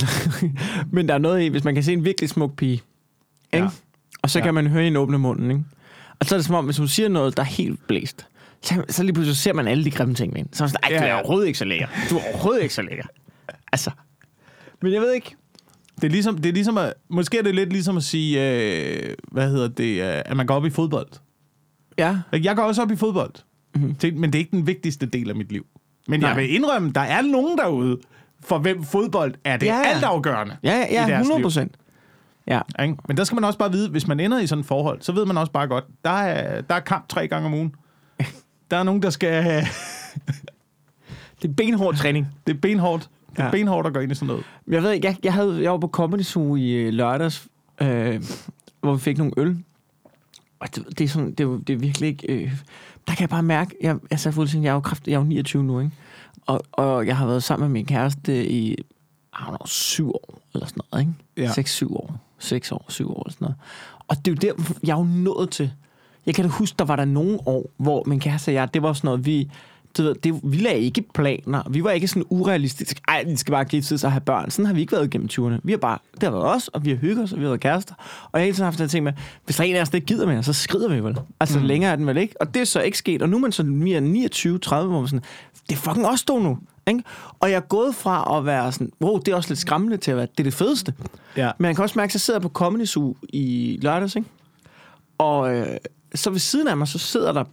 [0.96, 2.84] Men der er noget i, hvis man kan se en virkelig smuk pige, ikke?
[3.54, 3.58] Ja.
[3.58, 3.70] Ja.
[4.22, 4.46] og så Ja.
[4.46, 5.64] kan man høre hende åbne munden, ikke?
[6.20, 8.28] Og så er det som om, hvis hun siger noget, der er helt blæst,
[8.62, 10.56] så, så lige pludselig ser man alle de grimme ting ved hende.
[10.58, 11.20] Så er man sådan, ej, du Ja, er ja.
[11.20, 11.88] overhovedet ikke så lækker.
[12.10, 13.04] Du er overhovedet ikke så lækker.
[13.72, 13.92] Altså.
[14.82, 15.36] Men jeg ved ikke.
[15.96, 19.14] det er ligesom, det er ligesom at, måske er det lidt ligesom at sige, øh,
[19.32, 21.08] hvad hedder det, øh, at man går op i fodbold.
[21.98, 22.18] Ja.
[22.44, 23.32] Jeg går også op i fodbold,
[23.76, 23.84] Mhm.
[23.86, 24.20] mm-hmm.
[24.20, 25.66] men det er ikke den vigtigste del af mit liv.
[26.08, 26.30] Men Nej.
[26.30, 27.98] jeg vil indrømme, der er nogen derude,
[28.44, 29.94] for hvem fodbold er det Ja, ja, ja.
[29.96, 31.44] altafgørende Ja, ja, deres 100 liv.
[31.44, 31.76] procent.
[32.48, 32.62] Ja.
[32.84, 32.96] Ikke?
[33.08, 35.12] Men der skal man også bare vide, hvis man ender i sådan et forhold, så
[35.12, 37.76] ved man også bare godt, der er, der er kamp tre gange om ugen.
[38.72, 39.44] Der er nogen, der skal...
[41.42, 42.28] Det er benhård træning.
[42.48, 43.10] Det er benhårdt.
[43.32, 43.52] Det er Ja.
[43.52, 44.44] benhårdt at gå ind i sådan noget.
[44.68, 47.48] Jeg ved ikke, jeg, jeg, havde, jeg var på Comedy Zoo i øh, lørdags,
[47.82, 48.24] øh,
[48.82, 49.58] hvor vi fik nogle øl.
[50.60, 52.34] Og det, det, er sådan, det, er, det er virkelig ikke...
[52.34, 52.52] Øh,
[53.08, 55.18] der kan jeg bare mærke, jeg, jeg, sagde fuldstændig, jeg er jo, kraft, jeg er
[55.20, 55.92] jo 29 nu, ikke?
[56.46, 58.76] Og, og jeg har været sammen med min kæreste i
[59.36, 61.54] don't know, syv år, eller sådan noget, ikke?
[61.58, 61.62] Ja.
[61.62, 62.20] 6-7 år.
[62.40, 63.56] 6 år, 7 år, eller sådan noget.
[64.08, 65.72] Og det er jo der, jeg er jo nået til.
[66.26, 68.82] Jeg kan da huske, der var der nogle år, hvor min kæreste og jeg, det
[68.82, 69.50] var sådan noget, vi...
[69.98, 71.70] Du ved, det, vi lagde ikke planer.
[71.70, 73.02] Vi var ikke sådan urealistiske.
[73.08, 74.52] Ej, vi skal bare giftes og have børn.
[74.52, 75.60] Sådan har vi ikke været gennem 20'erne.
[75.64, 77.50] Vi har bare, det har været os, og vi har hygget os, og vi har
[77.50, 77.94] været kærester.
[77.98, 79.14] Og jeg har hele tiden haft den ting med,
[79.46, 81.18] hvis der er en af os, der ikke gider mere, så skrider vi vel.
[81.40, 81.66] Altså, mm.
[81.66, 82.42] længere er den vel ikke.
[82.42, 83.22] Og det er så ikke sket.
[83.22, 85.24] Og nu er man sådan mere 29, 30, hvor man sådan,
[85.70, 86.58] det er fucking også stå nu.
[86.88, 87.04] Ikke?
[87.40, 90.12] Og jeg er gået fra at være sådan, wow, det er også lidt skræmmende til
[90.12, 90.94] at være, det er det fedeste.
[91.38, 91.52] Ja.
[91.58, 94.30] Men jeg kan også mærke, at jeg sidder på Comedy Zoo i lørdags, ikke?
[95.18, 95.78] Og øh,
[96.16, 97.44] så ved siden af mig, så sidder der,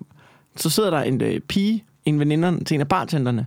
[0.57, 3.47] så sidder der en øh, pige, en veninde til en af bartenderne.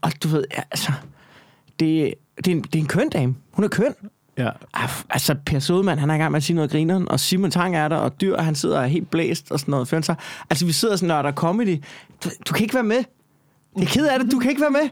[0.00, 0.92] Og du ved, ja, altså,
[1.80, 3.34] det, det, er en, det er en køn dame.
[3.52, 3.94] Hun er køn.
[4.38, 4.50] Ja.
[4.74, 7.50] Ah, Altså, Per Sodemann, han er i gang med at sige noget grineren, og Simon
[7.50, 10.04] Tang er der, og Dyr, han sidder helt blæst og sådan noget.
[10.04, 10.16] Sig.
[10.50, 11.82] Altså, vi sidder sådan, når der er comedy.
[12.24, 13.04] Du, du kan ikke være med.
[13.76, 14.88] Jeg er ked af det, du kan ikke være med.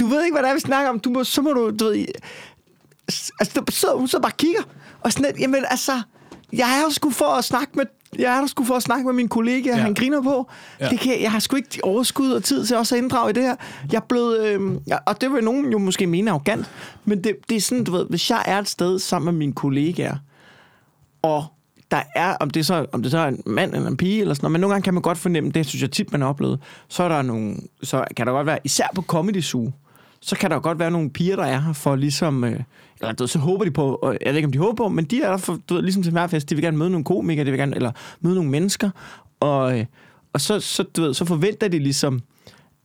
[0.00, 1.00] Du ved ikke, hvad det er, vi snakker om.
[1.00, 2.06] Du må, så må du, du ved,
[3.40, 4.62] altså, sidder, hun så bare kigger.
[5.00, 5.92] Og sådan lidt, jamen altså,
[6.52, 7.84] jeg er jo sgu for at snakke med,
[8.18, 9.76] jeg er der sgu for at snakke med min kollega, Ja.
[9.76, 10.50] han griner på.
[10.80, 10.88] Ja.
[10.88, 13.42] Det kan, jeg har sgu ikke overskud og tid til også at inddrage i det
[13.42, 13.56] her.
[13.92, 14.60] Jeg er blevet, øh,
[15.06, 16.70] og det vil nogen jo måske mene arrogant,
[17.04, 19.52] men det, det er sådan, du ved, hvis jeg er et sted sammen med mine
[19.52, 20.16] kollegaer,
[21.22, 21.46] og
[21.90, 24.34] der er, om det, så, om det så er en mand eller en pige eller
[24.34, 26.28] sådan noget, men nogle gange kan man godt fornemme, det synes jeg tit, man har
[26.28, 29.72] oplevet, så er der nogle, så kan der godt være, især på Comedy Zoo,
[30.20, 32.60] så kan der godt være nogle piger, der er her for ligesom, øh,
[33.00, 35.04] eller du så håber de på, og jeg ved ikke, om de håber på, men
[35.04, 37.04] de er der for, du ved, ligesom til Mærfest, fest, de vil gerne møde nogle
[37.04, 38.90] komikere, de vil gerne, eller møde nogle mennesker,
[39.40, 39.84] og, øh,
[40.32, 42.20] og så, så, du ved, så forventer de ligesom,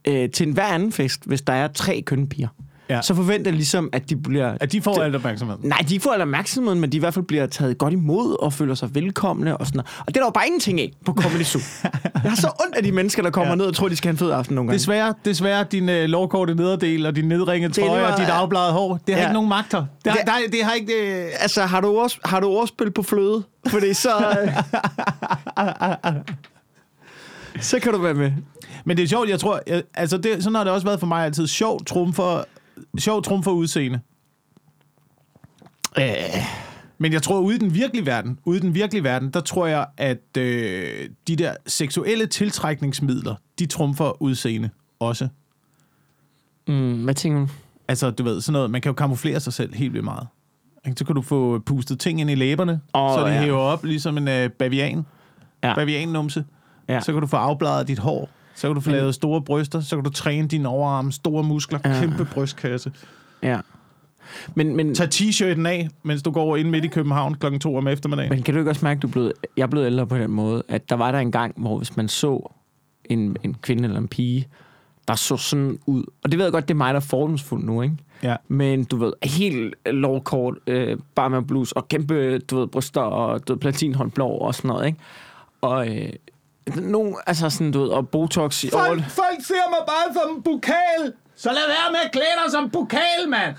[0.08, 2.48] øh, til enhver anden fest, hvis der er tre kønne piger,
[2.89, 3.02] Ja.
[3.02, 4.58] så forventer de ligesom, at de bliver...
[4.62, 5.58] At de får alt opmærksomhed.
[5.62, 8.54] Nej, de får ikke opmærksomhed, men de i hvert fald bliver taget godt imod og
[8.54, 9.88] føler sig velkomne og sådan noget.
[10.00, 11.62] Og det er der jo bare ingenting af på Comedy Zoo.
[12.24, 13.56] Jeg har så ondt af de mennesker, der kommer Ja.
[13.56, 14.78] ned og tror, de skal have en fed aften nogle gange.
[14.80, 19.00] Desværre, desværre din øh, lovkorte nederdel og din nedringede Det trøje og dit afbladede hår,
[19.08, 19.28] det har Ja.
[19.28, 19.86] ikke nogen magter.
[20.06, 21.24] Det har, Det- der, det har ikke...
[21.24, 23.43] Øh, Altså, har du, også, har du ordspil på fløde?
[23.67, 24.10] Fordi så...
[24.17, 24.52] øh,
[27.62, 28.32] så kan du være med.
[28.86, 31.08] Men det er sjovt, jeg tror, jeg, altså det, sådan har det også været for
[31.08, 31.48] mig altid.
[31.48, 32.43] Sjov trumfer,
[32.99, 33.99] sjov trumfer udseende.
[35.99, 36.05] Øh,
[36.97, 39.67] Men jeg tror, ude i den virkelige verden, ude i den virkelige verden, der tror
[39.67, 45.27] jeg, at øh, de der seksuelle tiltrækningsmidler, de trumfer udseende også.
[46.67, 47.47] mm, hvad tænker du?
[47.88, 50.27] Altså, du ved, sådan noget, man kan jo kamuflere sig selv helt vildt meget.
[50.97, 53.41] Så kan du få pustet ting ind i læberne, Åh, så det ja.
[53.41, 55.05] hæver op, ligesom en øh, bavian.
[55.63, 55.75] Ja.
[55.75, 56.45] Bavian-numse.
[56.89, 57.01] Ja.
[57.01, 58.29] Så kan du få afbladet dit hår.
[58.56, 59.82] Så kan du få Men- lavet store bryster.
[59.82, 62.00] Så kan du træne dine overarme, store muskler, Ja.
[62.00, 62.91] kæmpe brystkasse.
[63.44, 63.60] Ja.
[64.56, 67.88] Men, men, Tag t-shirten af, mens du går ind midt i København klokken 2 om
[67.88, 68.30] eftermiddagen.
[68.30, 70.18] men kan du ikke også mærke, at du er blevet, jeg er blevet ældre på
[70.18, 72.52] den måde, at der var der en gang, hvor hvis man så
[73.06, 74.48] en, en kvinde eller en pige,
[75.08, 77.63] der så sådan ud, og det ved jeg godt, det er mig, der er fordomsfuld
[77.63, 77.96] nu, ikke?
[78.24, 78.36] Ja.
[78.48, 83.48] Men du ved, helt lovkort, øh, bare med blues, og kæmpe, du ved, bryster, og
[83.48, 85.00] du ved, platinhåndblå og sådan noget, ikke?
[85.62, 86.10] Og øh,
[86.75, 90.43] nogle, altså sådan, du ved, og Botox i Folk, folk ser mig bare som en
[90.43, 91.13] pokal.
[91.36, 93.56] Så lad være med at klæde dig som pokal, mand.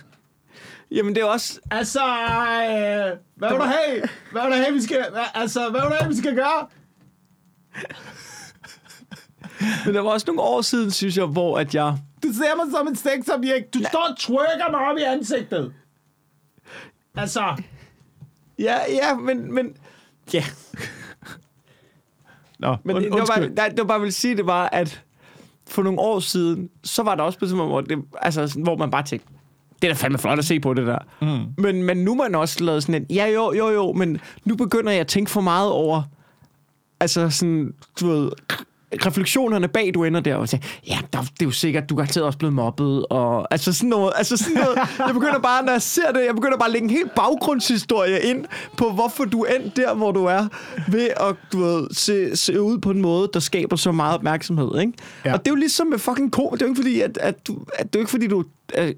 [0.90, 1.60] Jamen, det er også...
[1.70, 4.08] Altså, øh, hvad vil du have?
[4.32, 6.66] Hvad vil du have, vi skal, hvad, altså, hvad vil du have, vi skal gøre?
[9.84, 11.96] Men der var også nogle år siden, synes jeg, hvor at jeg...
[12.22, 13.74] Du ser mig som en sexobjekt.
[13.74, 15.72] Du står og twerker mig op i ansigtet.
[17.16, 17.62] Altså,
[18.58, 19.54] Ja, ja, men...
[19.54, 19.76] men
[20.34, 20.44] ja,
[22.58, 25.02] Nå, men und, det, var bare, det var bare, vil sige, det var, at
[25.68, 28.90] for nogle år siden, så var der også på hvor, det, altså, sådan, hvor man
[28.90, 29.28] bare tænkte,
[29.82, 30.98] det er da fandme flot at se på det der.
[31.20, 31.62] Mm.
[31.62, 34.56] Men, men nu er man også lavet sådan et, ja jo, jo, jo, men nu
[34.56, 36.02] begynder jeg at tænke for meget over,
[37.00, 38.30] altså sådan, du ved,
[39.06, 41.96] refleksionerne bag, du ender der og siger, ja, der, det er jo sikkert, du er
[41.96, 44.78] garanteret også blevet mobbet, og altså sådan noget, altså sådan noget.
[44.98, 48.20] Jeg begynder bare, når jeg ser det, jeg begynder bare at lægge en helt baggrundshistorie
[48.20, 48.44] ind
[48.76, 50.46] på, hvorfor du er endt der, hvor du er,
[50.88, 54.80] ved at, du ved, se, se ud på en måde, der skaber så meget opmærksomhed,
[54.80, 54.92] ikke?
[55.24, 55.32] Ja.
[55.32, 57.46] Og det er jo ligesom med fucking ko, det er jo ikke fordi, at, at,
[57.46, 58.44] du, at det er jo ikke fordi, du,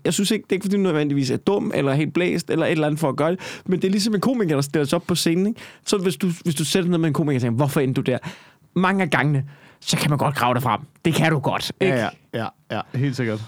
[0.05, 2.67] jeg synes ikke, det er ikke fordi, du nødvendigvis er dum, eller helt blæst, eller
[2.67, 4.87] et eller andet for at gøre det, men det er ligesom en komiker, der stiller
[4.87, 5.61] sig op på scenen, ikke?
[5.87, 8.11] Så hvis du, hvis du sætter ned med en komiker og tænker, hvorfor endte du
[8.11, 8.19] der?
[8.75, 9.45] Mange af gangene,
[9.81, 10.81] så kan man godt grave det frem.
[11.05, 11.95] Det kan du godt, ikke?
[11.95, 13.41] Ja, ja, ja, ja, helt sikkert.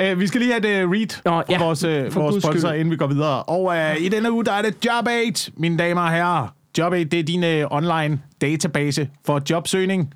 [0.00, 2.42] Uh, vi skal lige have et uh, read Nå, fra ja, vores, uh, for vores
[2.42, 3.42] sponsor, inden vi går videre.
[3.42, 6.54] Og uh, i denne uge, der er det Job8, mine damer og herrer.
[6.78, 10.14] Job8, det er din uh, online database for jobsøgning.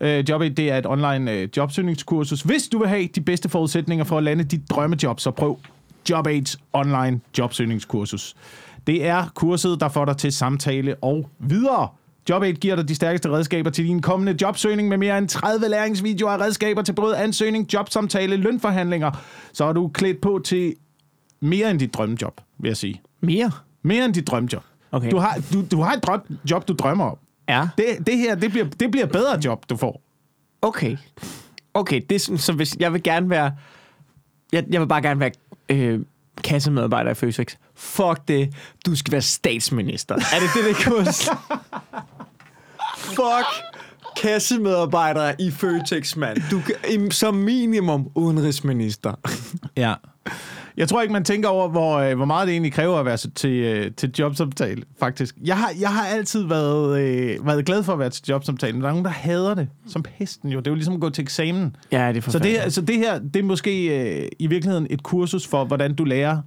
[0.00, 2.42] Uh, Job8, det er et online uh, jobsøgningskursus.
[2.42, 5.58] Hvis du vil have de bedste forudsætninger for at lande dit drømmejob, så prøv
[6.10, 8.34] Job8's online jobsøgningskursus.
[8.86, 11.88] Det er kurset, der får dig til samtale og videre.
[12.30, 16.32] Job8 giver dig de stærkeste redskaber til din kommende jobsøgning med mere end 30 læringsvideoer
[16.32, 19.10] af redskaber til både ansøgning, jobsamtale, lønforhandlinger.
[19.52, 20.74] Så er du klædt på til
[21.40, 23.02] mere end dit drømmejob, vil jeg sige.
[23.20, 23.50] Mere?
[23.82, 24.62] Mere end dit drømmejob.
[24.92, 25.10] Okay.
[25.10, 27.16] Du har, du, du har et drøm, job, du drømmer om.
[27.48, 27.68] Ja.
[27.78, 30.02] Det, det her, det bliver, det bliver bedre job, du får.
[30.62, 30.96] Okay.
[31.74, 33.52] Okay, det er så hvis jeg vil gerne være...
[34.52, 35.30] Jeg, jeg vil bare gerne være
[35.68, 36.00] øh,
[36.44, 37.54] kassemedarbejder i Føtex.
[37.74, 38.54] Fuck det.
[38.86, 40.14] Du skal være statsminister.
[40.14, 41.28] Er det det, det kurs?
[43.10, 43.46] Fuck
[44.16, 46.38] kassemedarbejder i Føtex, mand.
[46.50, 46.60] Du
[47.10, 49.12] som minimum udenrigsminister.
[49.76, 49.94] Ja.
[50.76, 53.16] Jeg tror ikke, man tænker over, hvor, øh, hvor meget det egentlig kræver at være
[53.16, 55.34] til, øh, til jobsamtale, faktisk.
[55.44, 58.82] Jeg har, jeg har altid været, øh, været glad for at være til jobsamtale, men
[58.82, 60.58] der er nogen, der hader det, som pesten jo.
[60.58, 61.76] Det er jo ligesom at gå til eksamen.
[61.92, 64.86] Ja, det er Så det, her- så det her, det er måske øh, i virkeligheden
[64.90, 66.38] et kursus for, hvordan du lærer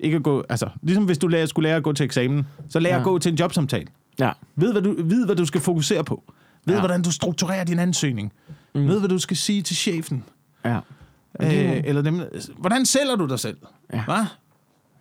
[0.00, 0.44] ikke at gå...
[0.48, 2.94] Altså, ligesom hvis du lærer, skulle lære at gå til eksamen, så lær ja.
[2.94, 3.00] Ja.
[3.00, 3.86] at gå til en jobsamtale.
[4.20, 4.30] Ja.
[4.56, 6.22] Ved, hvad du, ved, hvad du skal fokusere på.
[6.64, 6.80] Ved, Ja.
[6.80, 8.32] hvordan du strukturerer din ansøgning.
[8.74, 8.88] Mm.
[8.88, 10.24] Ved, hvad du skal sige til chefen.
[10.64, 10.78] Ja.
[11.42, 12.20] Øh, eller dem,
[12.58, 13.56] hvordan sælger du dig selv?
[13.92, 14.04] Ja.
[14.04, 14.24] Hvad?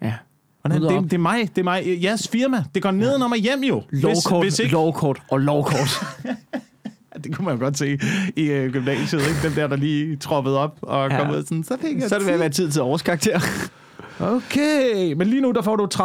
[0.02, 0.14] Ja.
[0.62, 2.64] Hvordan, det, det, er mig, det er mig, jeres firma.
[2.76, 3.84] Det går ned om og hjem jo.
[3.90, 6.00] Lovkort, Hvis, hvis ikke, lovkort og lovkort.
[7.24, 8.00] det kunne man jo godt se
[8.36, 9.40] i øh, gymnasiet, ikke?
[9.44, 11.18] Dem der, der lige troppede op og Ja.
[11.24, 13.40] kom ud sådan, så fik jeg så er det ved at være tid til årskarakter.
[14.22, 15.98] Okay, men lige nu der får du 30%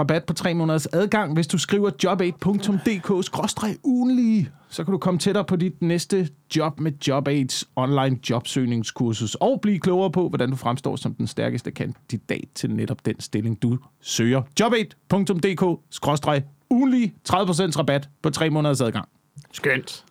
[0.00, 4.48] rabat på 3 måneders adgang, hvis du skriver job8.dk-ugenlige.
[4.70, 9.78] Så kan du komme tættere på dit næste job med Job8's online jobsøgningskursus og blive
[9.78, 14.42] klogere på, hvordan du fremstår som den stærkeste kandidat til netop den stilling, du søger.
[14.60, 17.32] job8.dk-ugenlige, 30%
[17.78, 19.08] rabat på 3 måneders adgang.
[19.52, 20.04] Skønt.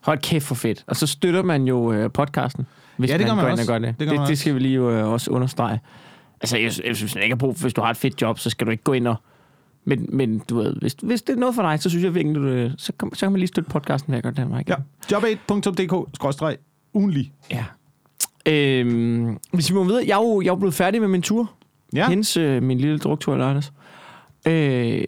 [0.00, 0.84] Hold kæft for fedt.
[0.86, 3.58] Og så støtter man jo øh, podcasten, hvis Ja, det gør man man går ind
[3.58, 3.72] og også.
[3.72, 3.94] gør det.
[4.00, 5.80] Det Det, man det, skal vi lige øh, også understrege.
[6.42, 8.70] Altså, jeg, jeg synes ikke, at hvis du har et fedt job, så skal du
[8.70, 9.16] ikke gå ind og...
[9.84, 12.34] Men, men du ved, hvis, hvis det er noget for dig, så synes jeg virkelig,
[12.34, 14.62] du, øh, så, kan, så kan man lige støtte podcasten at gøre det her.
[14.68, 14.74] Ja,
[15.16, 17.32] job8.dk-ugenlige.
[17.50, 17.64] ja.
[18.46, 21.52] Øhm, hvis vi må vide, jeg er jo, jeg er blevet færdig med min tur.
[21.94, 22.08] Ja.
[22.08, 23.72] Hendes øh, min lille druktur i lørdags.
[24.46, 25.04] Øh,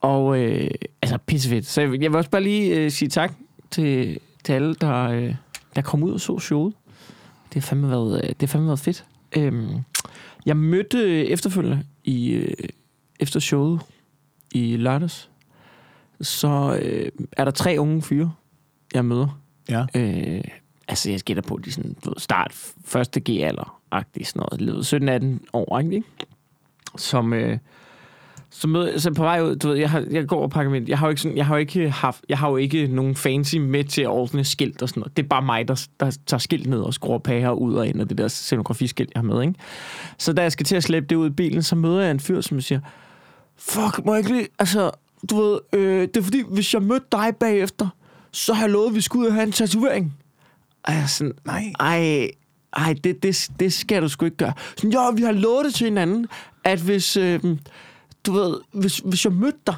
[0.00, 0.70] og øh,
[1.02, 1.66] altså pissefedt.
[1.66, 3.32] Så jeg, jeg vil også bare lige øh, sige tak
[3.70, 5.34] til, til alle, der, øh,
[5.76, 6.74] der kom ud og så showet.
[7.54, 9.04] Det har fandme været, øh, det har fandme været fedt.
[9.36, 9.52] Øh,
[10.46, 12.68] jeg mødte øh, efterfølgende i, øh,
[13.20, 13.80] efter showet
[14.52, 15.30] i lørdags.
[16.20, 18.32] Så øh, er der tre unge fyre,
[18.94, 19.40] jeg møder.
[19.68, 19.86] Ja.
[19.94, 20.44] Øh,
[20.88, 25.22] altså, jeg gætter på, at de sådan, du ved, start første G-alder-agtige, sådan noget.
[25.42, 26.02] 17-18 år, ikke?
[26.96, 27.58] Som, øh,
[28.50, 30.88] så, møder, så på vej ud, du ved, jeg, har, jeg går og pakker mit,
[30.88, 33.14] jeg har jo ikke, sådan, jeg har jo ikke haft, jeg har jo ikke nogen
[33.14, 35.16] fancy med til at ordne skilt og sådan noget.
[35.16, 38.00] Det er bare mig, der, der tager skilt ned og skruer pærer ud og ind
[38.00, 39.54] af det der scenografiskilt, jeg har med, ikke?
[40.18, 42.20] Så da jeg skal til at slæbe det ud i bilen, så møder jeg en
[42.20, 42.80] fyr, som siger,
[43.56, 44.90] fuck, må jeg ikke lige, altså,
[45.30, 47.88] du ved, øh, det er fordi, hvis jeg mødte dig bagefter,
[48.32, 50.14] så har jeg lovet, at vi skulle ud og have en tatovering.
[50.82, 51.72] Og jeg er sådan, Nej.
[51.80, 52.30] ej,
[52.76, 54.52] ej, det, det, det skal du sgu ikke gøre.
[54.76, 56.26] Sådan, jo, vi har lovet det til hinanden,
[56.64, 57.40] at hvis, øh,
[58.26, 59.76] du ved, hvis, hvis jeg mødte dig,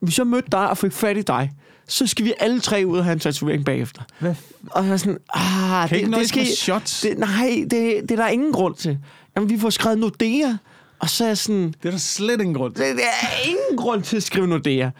[0.00, 1.52] hvis jeg mødte dig og fik fat i dig,
[1.86, 4.02] så skal vi alle tre ud og have en tatovering bagefter.
[4.18, 4.34] Hvad?
[4.70, 7.00] Og jeg var sådan, ah, Kan det, nøjes det skal shots?
[7.00, 8.98] Det, nej, det, det er der ingen grund til.
[9.36, 10.56] Jamen, vi får skrevet Nordea,
[10.98, 12.84] og så er jeg sådan, Det er der slet ingen grund til.
[12.84, 14.90] det, det er ingen grund til at skrive Nordea.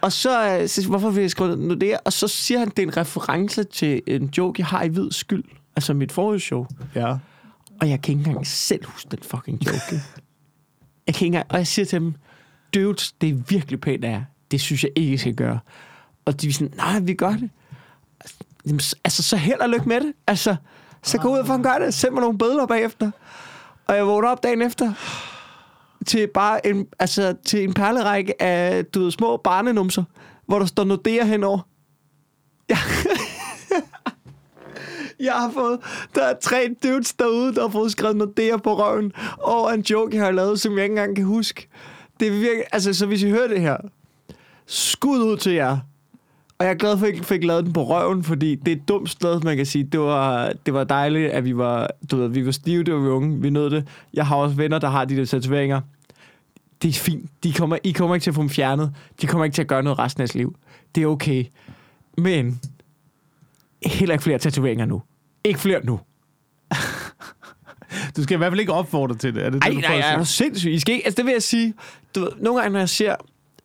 [0.00, 1.96] Og så, øh, så hvorfor vil jeg skrive Nordea?
[2.04, 5.10] Og så siger han, det er en reference til en joke, jeg har i hvid
[5.10, 5.44] skyld.
[5.76, 6.66] Altså mit forrige show.
[6.94, 7.16] Ja.
[7.80, 9.78] Og jeg kan ikke engang selv huske den fucking joke.
[11.06, 12.14] jeg kan ikke engang, og jeg siger til dem,
[12.74, 14.22] dudes, det er virkelig pænt af jer.
[14.50, 15.58] Det synes jeg ikke, I skal gøre.
[16.24, 17.50] Og de er sådan, nej, vi gør det.
[18.66, 20.12] Jamen, Altså, så held og lykke med det.
[20.26, 20.56] Altså,
[21.02, 21.94] så gå ud og fucking gør det.
[21.94, 23.10] Send mig nogle bødler bagefter.
[23.86, 24.92] Og jeg vågner op dagen efter
[26.06, 30.04] til bare en, altså, til en perlerække af, du ved, små barnenumser,
[30.46, 31.58] hvor der står Nordea henover.
[32.70, 32.78] Ja.
[35.26, 35.80] jeg har fået,
[36.14, 40.16] der er tre dudes derude, der har fået skrevet Nordea på røven over en joke,
[40.16, 41.68] jeg har lavet, som jeg ikke engang kan huske.
[42.20, 43.76] Det er virkelig, altså, så hvis I hører det her,
[44.66, 45.78] skud ud til jer.
[46.58, 48.76] Og jeg er glad for, at jeg fik lavet den på røven, fordi det er
[48.76, 49.84] et dumt sted, man kan sige.
[49.84, 53.00] Det var, det var dejligt, at vi var, du ved, vi var stive, det var
[53.00, 53.88] vi unge, vi nød det.
[54.14, 55.80] Jeg har også venner, der har de der tatoveringer.
[56.82, 57.30] Det er fint.
[57.44, 58.94] De kommer, I kommer ikke til at få dem fjernet.
[59.20, 60.56] De kommer ikke til at gøre noget resten af deres liv.
[60.94, 61.44] Det er okay.
[62.18, 62.60] Men
[63.86, 65.02] heller ikke flere tatoveringer nu.
[65.44, 66.00] Ikke flere nu.
[68.16, 69.46] Du skal i hvert fald ikke opfordre til det.
[69.46, 70.18] Er det Ej, det, du nej, at er sige?
[70.18, 70.70] du sindssyg.
[70.70, 71.74] I skal ikke, altså det vil jeg sige,
[72.14, 73.14] du ved, nogle gange når jeg ser,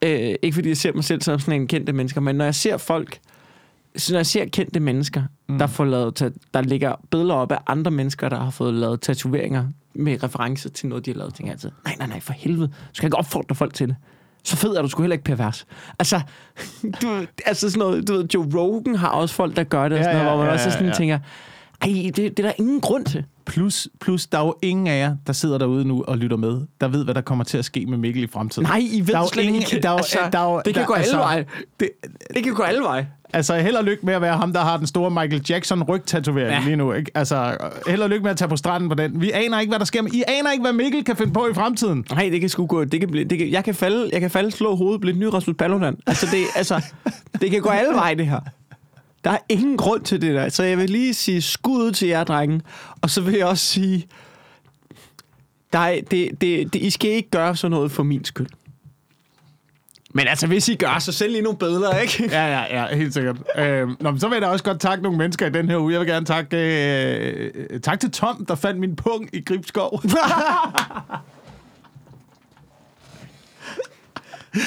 [0.02, 2.56] øh, ikke fordi jeg ser mig selv som sådan en kendte mennesker, men når jeg
[2.56, 3.20] ser folk,
[3.96, 5.58] så når jeg ser kendte mennesker, mm.
[5.60, 9.66] der, får lavet, der ligger billeder op af andre mennesker, der har fået lavet tatoveringer
[9.94, 12.68] med reference til noget, de har lavet, tænker jeg altid, nej, nej, nej, for helvede,
[12.68, 13.96] du skal ikke opfordre folk til det.
[14.44, 15.66] Så fed er du sgu heller ikke pervers.
[16.00, 16.22] Altså,
[17.02, 19.98] du, altså sådan noget, du ved, Joe Rogan har også folk, der gør det, og
[19.98, 20.94] Ja, sådan noget, ja, hvor man ja, også sådan ja.
[20.94, 21.20] tænker,
[21.82, 23.24] ej, det, det er der ingen grund til.
[23.46, 26.62] Plus, plus, der er jo ingen af jer, der sidder derude nu og lytter med,
[26.82, 28.68] der ved, hvad der kommer til at ske med Mikkel i fremtiden.
[28.68, 29.80] Nej, I ved Der slet ingen- ikke.
[29.82, 31.46] der er jo- altså, der er jo- det kan der- gå alle altså- veje.
[31.80, 31.90] Det,
[32.36, 33.08] Det kan gå alle veje.
[33.34, 36.52] altså, held og lykke med at være ham, der har den store Michael Jackson rygtatovering
[36.52, 36.62] Ja.
[36.66, 36.94] lige nu.
[36.94, 37.12] Ikke?
[37.16, 37.58] Altså,
[37.88, 39.22] held og lykke med at tage på stranden på den.
[39.22, 40.02] Vi aner ikke, hvad der sker.
[40.02, 42.06] med- I aner ikke, hvad Mikkel kan finde på i fremtiden.
[42.12, 42.84] Nej, det kan sgu gå.
[42.84, 45.20] Det kan blive, det kan, jeg, kan falde, jeg kan falde, slå hovedet, blive en
[45.20, 45.98] ny Rasmus Paludan.
[46.08, 46.82] Altså, det, altså,
[47.42, 48.40] det kan gå alle veje, det her.
[49.26, 50.50] Der er ingen grund til det der.
[50.50, 52.62] Så jeg vil lige sige skud ud til jer, drenge.
[53.02, 54.08] Og så vil jeg også sige,
[55.74, 58.48] der er, det, det, det, I skal ikke gøre sådan noget for min skyld.
[60.14, 62.30] Men altså, hvis I gør, så send lige nogle billeder, ikke?
[62.32, 63.38] Ja, ja, ja, helt sikkert.
[63.58, 65.78] Øh, nå, men så vil jeg da også godt takke nogle mennesker i den her
[65.78, 65.92] uge.
[65.92, 70.02] Jeg vil gerne takke, øh, øh, tak til Tom, der fandt min pung i Gribskov.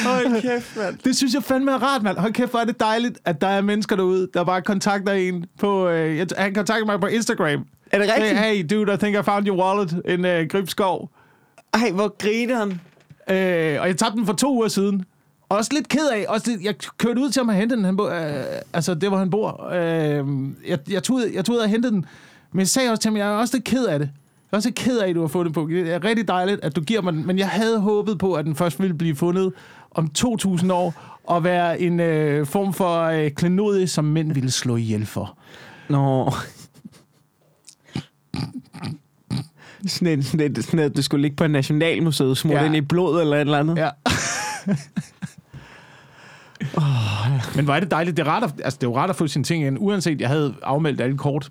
[0.07, 0.99] Hold kæft, mand.
[1.05, 2.19] Det synes jeg fandme er rart, mand.
[2.19, 5.45] Hold kæft, hvor er det dejligt, at der er mennesker derude, der bare kontakter en
[5.59, 5.89] på...
[5.89, 7.65] Øh, jeg, han kontakter mig på Instagram.
[7.93, 8.39] Er det rigtigt?
[8.39, 11.11] Hey, hey, dude, I think I found your wallet in uh, Gribskov.
[11.75, 12.71] Ej, hvor griner han.
[13.37, 15.05] Øh, og jeg tabte den for to uger siden.
[15.49, 16.25] Også lidt ked af.
[16.29, 17.85] Også lidt, jeg kørte ud til ham og hente den.
[17.85, 19.69] Han bo, øh, altså, det hvor han bor.
[19.73, 20.25] Øh,
[20.69, 22.05] jeg, jeg, tog, ud- jeg tog ud og hentede den.
[22.53, 24.11] Men jeg sagde også til ham, jeg er også lidt ked af det.
[24.53, 25.67] Jeg er også lidt ked af, at du har fundet på.
[25.71, 27.27] Det er rigtig dejligt, at du giver mig den.
[27.27, 29.53] Men jeg havde håbet på, at den først ville blive fundet
[29.99, 30.95] om 2.000 år.
[31.25, 35.39] Og være en øh, form for øh, klenodie, som mænd ville slå ihjel for.
[35.89, 36.33] Nå.
[39.87, 42.61] Sådan en, sådan et, sådan et, det skulle ligge på Nationalmuseet, smurt Ja.
[42.61, 42.67] ja.
[42.67, 43.77] ind i blod eller et eller andet.
[43.79, 43.91] Ja.
[47.57, 48.17] Men hvor er det dejligt.
[48.17, 49.77] Det er, rart at, altså, det er jo rart at få sine ting ind.
[49.81, 51.51] Uanset, jeg havde afmeldt alle kort.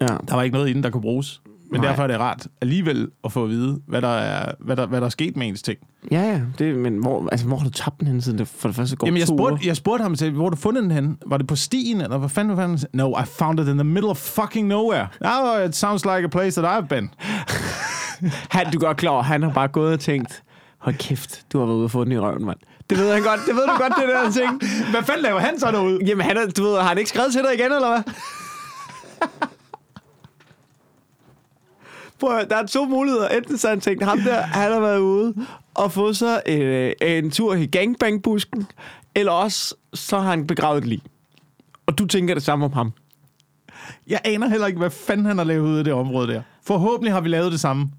[0.00, 0.06] ja.
[0.06, 1.40] Der var ikke noget inden, der kunne bruges.
[1.70, 1.88] Men Nej.
[1.88, 5.00] derfor er det rart alligevel at få at vide, hvad der er, hvad der, hvad
[5.00, 5.78] der er sket med ens ting.
[6.10, 6.40] Ja, ja.
[6.58, 8.96] Det, men hvor, altså, hvor har du tabt den hen, siden det for det første
[8.96, 11.18] går Jamen, jeg spurgte, jeg spurgte ham til, hvor har du fundet den hen?
[11.26, 12.78] Var det på stien, eller hvad fanden var fanden?
[12.92, 15.06] No, I found it in the middle of fucking nowhere.
[15.20, 17.10] Oh, it sounds like a place that I've been.
[18.50, 20.42] Han, du er godt klar over, han har bare gået og tænkt,
[20.78, 22.58] hold kæft, du har været ude og få den i røven, mand.
[22.90, 24.62] Det ved han godt, det ved du godt, det der ting.
[24.92, 25.98] Hvad fanden laver han så derude?
[26.06, 28.02] Jamen, han er, du ved, har han ikke skrevet til dig igen, eller hvad?
[32.20, 33.28] Prøv at, høre, der er to muligheder.
[33.28, 35.34] Enten så har han tænkt, ham der, han har været ude
[35.74, 38.66] og fået sig øh, en tur i gangbangbusken,
[39.14, 41.02] eller også så har han begravet et lig.
[41.86, 42.92] Og du tænker det samme om ham.
[44.06, 46.42] Jeg aner heller ikke, hvad fanden han har lavet ude af det område der.
[46.62, 47.90] Forhåbentlig har vi lavet det samme,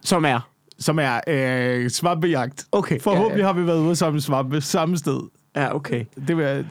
[0.00, 0.40] Som er.
[0.78, 2.66] som er øh, svampejagt.
[2.72, 3.00] Okay.
[3.00, 5.20] Forhåbentlig Ja, har vi været ude sammen svampe samme sted.
[5.56, 5.62] ja.
[5.62, 6.04] ja okay.
[6.28, 6.64] Det vil jeg,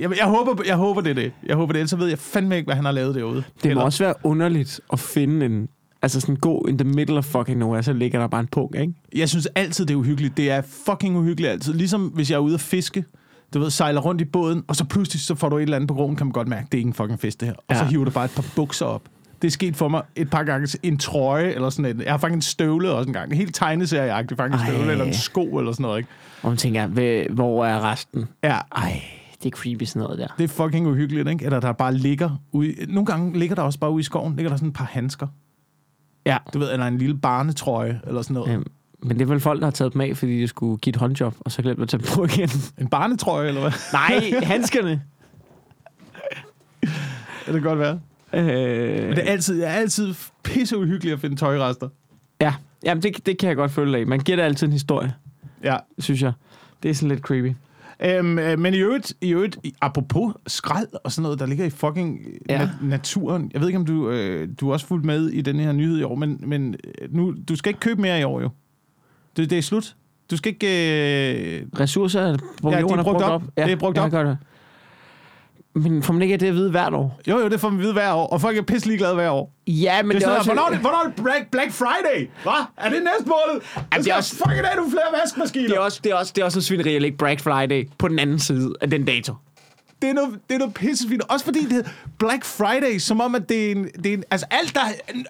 [0.00, 1.32] jeg, jeg, håber, jeg håber, det er det.
[1.46, 3.36] Jeg håber det, ellers så ved jeg fandme ikke, hvad han har lavet derude.
[3.36, 5.68] Det må Eller- også være underligt at finde en...
[6.02, 8.76] Altså sådan gå in the middle of fucking nowhere, så ligger der bare en punkt,
[8.76, 8.92] ikke?
[9.16, 10.36] Jeg synes altid, det er uhyggeligt.
[10.36, 11.74] Det er fucking uhyggeligt altid.
[11.74, 13.04] Ligesom hvis jeg er ude at fiske,
[13.54, 15.88] du ved, sejler rundt i båden, og så pludselig så får du et eller andet
[15.88, 17.54] på grunden, kan man godt mærke, det er ikke en fucking fisk, det her.
[17.68, 17.88] Og så Ja.
[17.90, 19.02] hiver du bare et par bukser op.
[19.42, 20.78] Det er sket for mig et par gange.
[20.82, 22.02] En trøje eller sådan en.
[22.02, 23.30] Jeg har faktisk en støvle også en gang.
[23.32, 24.74] En helt tegneserieagtig faktisk en Ej.
[24.74, 25.98] støvle eller en sko eller sådan noget.
[25.98, 26.10] Ikke?
[26.42, 28.24] Og man tænker, "Hvad- hvor er resten?
[28.44, 29.02] Ja, Ej,
[29.42, 30.26] det er creepy sådan noget der.
[30.38, 31.44] det er fucking uhyggeligt, ikke?
[31.44, 32.74] Eller der bare ligger ude...
[32.88, 35.26] Nogle gange ligger der også bare ude i skoven, ligger der sådan et par handsker.
[36.26, 36.36] Ja.
[36.54, 38.52] Du ved, eller en lille barnetrøje eller sådan noget.
[38.54, 38.66] Øhm,
[39.02, 40.96] men det er vel folk, der har taget dem af, fordi de skulle give et
[40.96, 42.48] håndjob, og så glemte at tage dem på igen.
[42.80, 43.72] En barnetrøje, eller hvad?
[43.92, 45.02] Nej, handskerne.
[47.46, 48.00] Det kan godt være.
[48.32, 48.44] Øh,
[49.08, 51.88] Men det er altid, det er altid pisse uhyggeligt at finde tøjrester.
[52.40, 54.06] Ja, Jamen, det, det kan jeg godt følge af.
[54.06, 55.14] Man giver det altid en historie,
[55.64, 55.76] Ja.
[55.98, 56.32] synes jeg.
[56.82, 57.52] Det er sådan lidt creepy.
[58.04, 61.64] Øhm, øh, men i øvrigt, i øvrigt, i- apropos skrald og sådan noget, der ligger
[61.64, 62.60] i fucking Ja.
[62.60, 62.66] ja.
[62.66, 63.50] na- naturen.
[63.52, 65.98] Jeg ved ikke, om du, øh, du er også fulgt med i den her nyhed
[65.98, 68.48] i år, men, men øh, nu, du skal ikke købe mere i år jo.
[69.36, 69.96] Det, det er slut.
[70.30, 70.66] Du skal ikke...
[71.60, 73.30] Øh, Ressourcer på Ja, de jorden er brugt op.
[73.32, 73.42] op.
[73.56, 74.10] Det er brugt jeg op.
[74.10, 74.38] Gør det.
[75.78, 77.20] Men får man ikke det at vide hvert år?
[77.28, 79.52] jo, jo, det får man vide hver år, og folk er pisse ligeglade hver år.
[79.66, 80.50] Ja, men Det er sådan, også...
[80.50, 80.52] også...
[80.52, 82.28] hvornår, er det, hvornår er det Black, Black Friday?
[82.42, 82.64] Hvad?
[82.76, 83.62] Er det næste måned?
[83.92, 85.68] Ja, det er også- Fucking er du flere vaskemaskiner.
[85.68, 87.88] Det er også, det er også, det er også en svineri at lægge Black Friday
[87.98, 89.34] på den anden side af den dato.
[90.02, 91.22] det er noget, det er noget pissefint.
[91.28, 93.84] Også fordi det hedder Black Friday, som om, at det er en...
[93.84, 94.80] Det er en altså, alt der,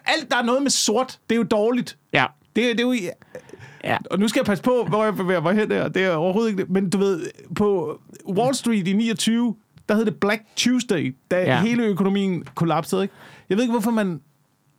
[0.07, 1.97] alt, der er noget med sort, det er jo dårligt.
[2.13, 2.25] Ja.
[2.57, 2.95] Det, er- det er jo...
[3.85, 3.97] Ja.
[4.11, 5.89] Og nu skal jeg passe på, hvor jeg bevæger mig hen der.
[5.89, 6.71] Det er overhovedet ikke det.
[6.71, 9.55] Men du ved, på Wall Street i 29,
[9.89, 11.61] der hed det Black Tuesday, da Ja.
[11.63, 13.03] hele økonomien kollapsede.
[13.03, 13.15] Ikke?
[13.49, 14.21] Jeg ved ikke, hvorfor man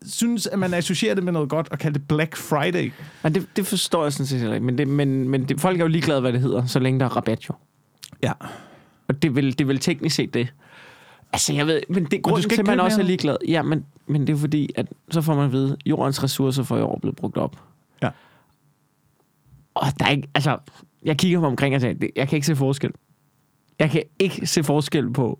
[0.05, 2.91] synes, at man associerer det med noget godt og kalder det Black Friday.
[3.23, 4.65] Og det, det forstår jeg sådan set heller ikke.
[4.65, 7.05] Men, det, men, men det, folk er jo ligeglade, hvad det hedder, så længe der
[7.05, 7.53] er rabat jo.
[8.23, 8.31] Ja.
[9.07, 10.53] Og det vil, det vil teknisk set det.
[11.33, 13.37] Altså, jeg ved, men det grunden skal til, at man også er ligeglad.
[13.47, 16.63] Ja, men, men det er fordi, at så får man at vide, at jordens ressourcer
[16.63, 17.55] for i år er blevet brugt op.
[18.03, 18.09] Ja.
[19.75, 20.57] Og der er ikke, altså,
[21.03, 22.91] jeg kigger mig omkring og siger, jeg kan ikke se forskel.
[23.79, 25.39] Jeg kan ikke se forskel på,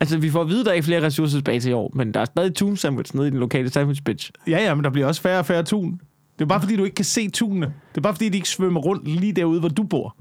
[0.00, 1.90] altså vi får at vide, at der er ikke flere ressourcer tilbage til i år,
[1.94, 4.30] men der er stadig tun sandwich nede i den lokale sandwich bitch.
[4.46, 6.00] Ja, ja, men der bliver også færre og færre tun.
[6.38, 7.66] Det er bare fordi, du ikke kan se tunene.
[7.66, 10.16] Det er bare fordi, de ikke svømmer rundt lige derude, hvor du bor.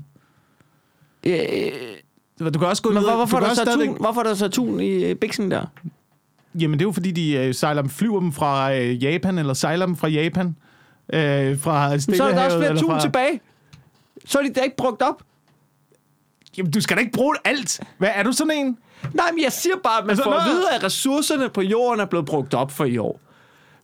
[1.25, 1.33] Øh,
[2.39, 3.03] Du kan også gå men ned...
[3.03, 5.15] hvor, du hvorfor, er der så stadigvæk- tun, hvorfor er der så tun i øh,
[5.15, 5.65] biksen der?
[6.59, 9.53] Jamen, det er jo fordi, de øh, sejler dem, flyver dem fra øh, Japan, eller
[9.53, 10.55] sejler dem fra Japan.
[11.13, 13.01] Øh, fra Men så er der også flere tun fra...
[13.01, 13.39] tilbage.
[14.25, 15.23] Så er de da ikke brugt op.
[16.57, 17.79] Jamen, du skal da ikke bruge alt.
[17.97, 18.77] Hvad er du sådan en?
[19.13, 21.99] Nej, men jeg siger bare, at man Altså, får at vide, at ressourcerne på jorden
[21.99, 23.19] er blevet brugt op for i år.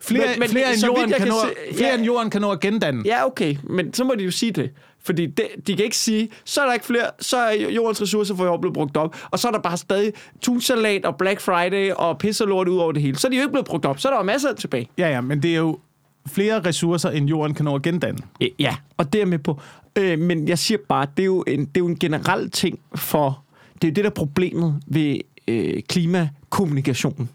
[0.01, 1.33] Flere, Men- men flere, end, jorden kan kan nå,
[1.69, 1.95] se- flere ja.
[1.95, 3.01] end jorden kan nå at gendanne.
[3.05, 4.71] Ja, okay, men så må de jo sige det.
[5.03, 8.35] Fordi det, de kan ikke sige, så er der ikke flere, så er jordens ressourcer
[8.35, 11.41] for i år blevet brugt op, og så er der bare stadig tunsalat og Black
[11.41, 13.17] Friday og pisse lort ud over det hele.
[13.17, 14.89] Så er de jo ikke blevet brugt op, så er der jo masser tilbage.
[14.97, 15.79] Ja, ja, men det er jo
[16.27, 18.19] flere ressourcer, end jorden kan nå at gendanne.
[18.59, 19.59] Ja, og det er med på.
[19.95, 22.79] Øh, men jeg siger bare, det er jo en, det er jo en generel ting
[22.95, 23.43] for...
[23.73, 27.29] Det er jo det, der er problemet ved øh, klimakommunikationen.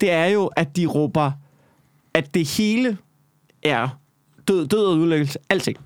[0.00, 1.32] Det er jo, at de råber,
[2.14, 2.98] at det hele
[3.62, 3.98] er
[4.48, 5.38] død, død og udlæggelse.
[5.48, 5.76] Alting.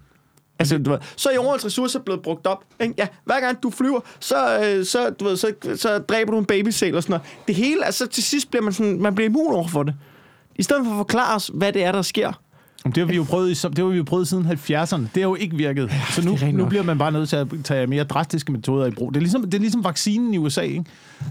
[0.58, 2.64] Altså, du ved, så er jordens ressourcer blevet brugt op.
[2.80, 2.94] Ikke?
[2.98, 6.44] Ja, hver gang du flyver, så, øh, så, du ved, så, så dræber du en
[6.44, 7.26] babysæl og sådan noget.
[7.46, 9.94] Det hele, altså til sidst bliver man sådan, man bliver immun over for det.
[10.56, 12.40] I stedet for at forklare os, hvad det er, der sker.
[12.84, 14.96] Det har vi jo prøvet, det har vi jo prøvet siden 70'erne.
[14.96, 15.90] Det har jo ikke virket.
[16.10, 19.10] Så nu, nu bliver man bare nødt til at tage mere drastiske metoder i brug.
[19.14, 20.60] Det er ligesom, det er ligesom vaccinen i USA.
[20.60, 20.84] Ikke?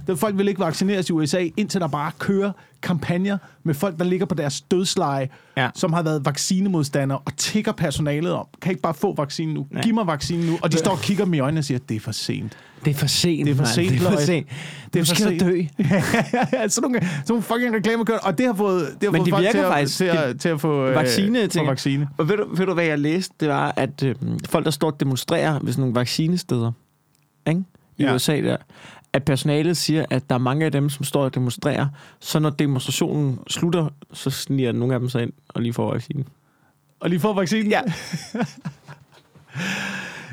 [0.07, 4.03] Der, folk vil ikke vaccineres i USA, indtil der bare kører kampagner med folk, der
[4.05, 5.69] ligger på deres dødsleje, Ja.
[5.75, 9.67] som har været vaccinemodstandere og tigger personalet om, kan ikke bare få vaccinen nu?
[9.73, 9.81] Ja.
[9.81, 10.57] Giv mig vaccinen nu.
[10.61, 12.57] Og de står og kigger dem i øjnene og siger, det er for sent.
[12.85, 14.47] Det er for sent, Det er for sent, Det er for sent.
[14.93, 15.41] Det er for skal sent.
[15.41, 15.61] dø.
[16.57, 19.19] ja, sådan nogle, sådan nogle fucking reklamer kørt, og det har fået, det har Men
[19.19, 19.97] fået det folk virker til, at, faktisk.
[19.97, 22.09] til, at, til at få, øh, Vaccine, få tænker vaccine.
[22.17, 23.33] Og ved du, ved du, hvad jeg læste?
[23.39, 24.15] Det var, at øh,
[24.49, 26.71] folk, der står og demonstrerer ved sådan nogle vaccinesteder,
[27.47, 27.63] ikke?
[27.97, 28.15] i Ja.
[28.15, 28.57] USA der,
[29.13, 31.87] at personalet siger, at der er mange af dem, som står og demonstrerer,
[32.19, 36.27] så når demonstrationen slutter, så sniger nogle af dem sig ind og lige får vaccinen.
[36.99, 37.71] Og lige få vaccinen?
[37.71, 37.81] Ja.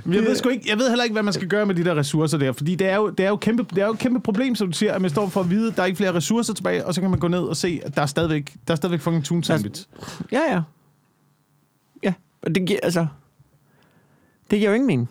[0.07, 1.95] Jeg ved, sgu ikke, jeg ved heller ikke, hvad man skal gøre med de der
[1.95, 4.21] ressourcer der, fordi det er jo, det er jo, kæmpe, det er jo et kæmpe
[4.21, 6.15] problem, som du siger, at man står for at vide, at der er ikke flere
[6.15, 8.73] ressourcer tilbage, og så kan man gå ned og se, at der er stadigvæk, der
[8.73, 9.87] er stadigvæk fucking tune sandwich.
[10.33, 10.63] Ja, ja.
[12.03, 12.12] Ja,
[12.43, 13.07] og det giver, altså...
[14.51, 15.09] Det giver jo ingen mening.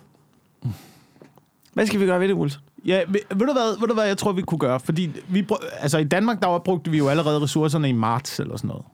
[1.74, 2.56] Hvad skal vi gøre ved det, Wulf?
[2.86, 4.80] Ja, ved, ved, du hvad, ved du hvad, jeg tror, vi kunne gøre?
[4.80, 8.58] Fordi vi, brug- altså i Danmark, der brugte vi jo allerede ressourcerne i marts eller
[8.58, 8.86] sådan noget.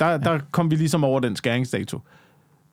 [0.00, 2.00] Der, der kom vi ligesom over den skæringsdato.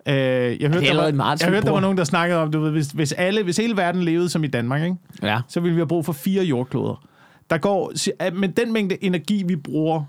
[0.05, 2.71] Øh, jeg hørte, der var, jeg hørte, der var nogen, der snakkede om, du ved,
[2.71, 4.95] hvis, hvis, alle, hvis hele verden levede som i Danmark, ikke?
[5.21, 5.39] Ja.
[5.47, 7.05] så ville vi have brug for fire jordkloder.
[7.49, 7.93] Der går,
[8.33, 10.03] men den mængde energi, vi bruger,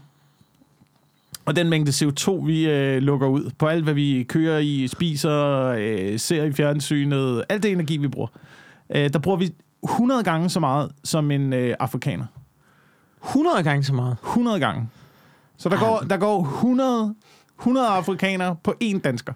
[1.44, 5.66] og den mængde CO2, vi øh, lukker ud på alt, hvad vi kører i, spiser,
[5.78, 8.28] øh, ser i fjernsynet, alt det energi, vi bruger,
[8.90, 12.26] øh, der bruger vi 100 gange så meget som en øh, afrikaner.
[13.24, 14.16] 100 gange så meget.
[14.24, 14.88] 100 gange.
[15.56, 17.14] Så der går, der går 100,
[17.60, 19.32] 100 afrikanere på én dansker.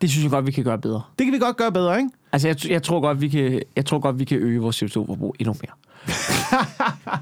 [0.00, 1.02] Det synes jeg godt, vi kan gøre bedre.
[1.18, 2.10] Det kan vi godt gøre bedre, ikke?
[2.32, 5.34] Altså, jeg, jeg, tror godt, vi kan, jeg tror godt, vi kan øge vores CO2-forbrug
[5.38, 5.72] endnu mere.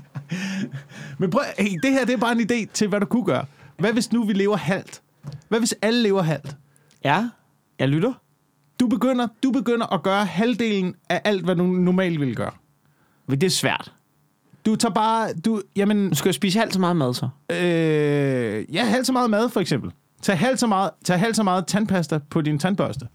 [1.19, 3.45] Men prøv, hey, det her det er bare en idé til, hvad du kunne gøre.
[3.79, 5.03] Hvad hvis nu vi lever halvt?
[5.49, 6.57] Hvad hvis alle lever halvt?
[7.05, 7.29] Ja,
[7.79, 8.13] jeg lytter.
[8.81, 12.51] Du begynder, du begynder at gøre halvdelen af alt, hvad du normalt ville gøre.
[13.27, 13.93] Men det er svært.
[14.67, 15.29] Du tager bare...
[15.45, 17.29] Du, jamen, Du skal jo spise halvt så meget mad, så.
[17.51, 19.91] øh, ja, halvt så meget mad, for eksempel.
[20.25, 23.07] Tag halvt så meget, tag halvt så meget tandpasta på din tandbørste.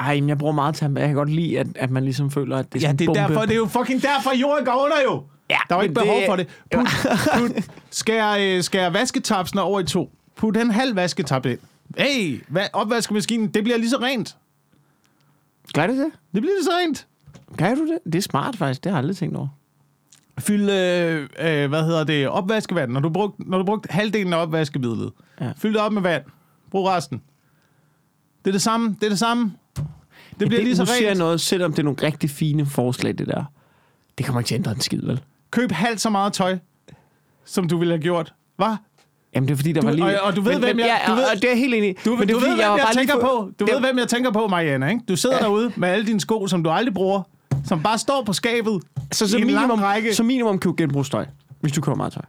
[0.00, 1.00] Ej, men jeg bruger meget tandpasta.
[1.02, 3.04] Jeg kan godt lide, at, at man ligesom føler, at det er Ja, sådan det
[3.04, 3.20] er, bombe.
[3.20, 5.22] derfor, det er jo fucking derfor, jorden går under jo.
[5.50, 6.46] Ja, Der er men ikke behov det- for det.
[6.74, 6.86] Put,
[7.38, 10.10] put, skær, øh, skær vasketapsene over i to.
[10.36, 11.58] Put en halv vasketap ind.
[11.98, 14.36] Hey, hvad, opvaskemaskinen, det bliver lige så rent.
[15.74, 16.06] Gør det det?
[16.34, 17.06] Det bliver lige så rent.
[17.58, 17.98] Kan du det?
[18.12, 18.84] Det er smart, faktisk.
[18.84, 19.48] Det har jeg aldrig tænkt over.
[20.38, 22.92] Fyld, øh, øh, hvad hedder det, opvaskevand.
[22.92, 25.44] Når du brugt, når du brugt halvdelen af opvaskemidlet, Ja.
[25.46, 25.52] ja.
[25.58, 26.22] fyld det op med vand.
[26.74, 27.22] Brug resten.
[28.44, 28.96] Det er det samme.
[29.00, 29.52] Det er det samme.
[29.76, 29.84] Det
[30.38, 31.18] bliver det, lige så nu jeg rent.
[31.18, 33.44] noget, selvom det er nogle rigtig fine forslag, det der.
[34.18, 35.20] Det kommer ikke til at ændre en skid, vel?
[35.50, 36.58] Køb halvt så meget tøj,
[37.44, 38.34] som du ville have gjort.
[38.56, 38.76] Hvad?
[39.34, 40.20] Jamen, det er fordi, der Du- var lige...
[40.22, 41.96] og- og du ved, hvem jeg- du ved- og det er jeg helt enig.
[42.04, 43.50] Du, Men men det er du ved, fordi, hvem jeg, lige tænker få- på.
[43.60, 45.04] Du det- ved, hvem jeg tænker på, Marianne, ikke?
[45.08, 45.42] Du sidder Ja.
[45.42, 47.22] derude med alle dine sko, som du aldrig bruger,
[47.64, 50.14] som bare står på skabet Så, så, minimum, række.
[50.14, 51.26] så minimum køb genbrugstøj,
[51.60, 52.22] hvis du køber meget tøj.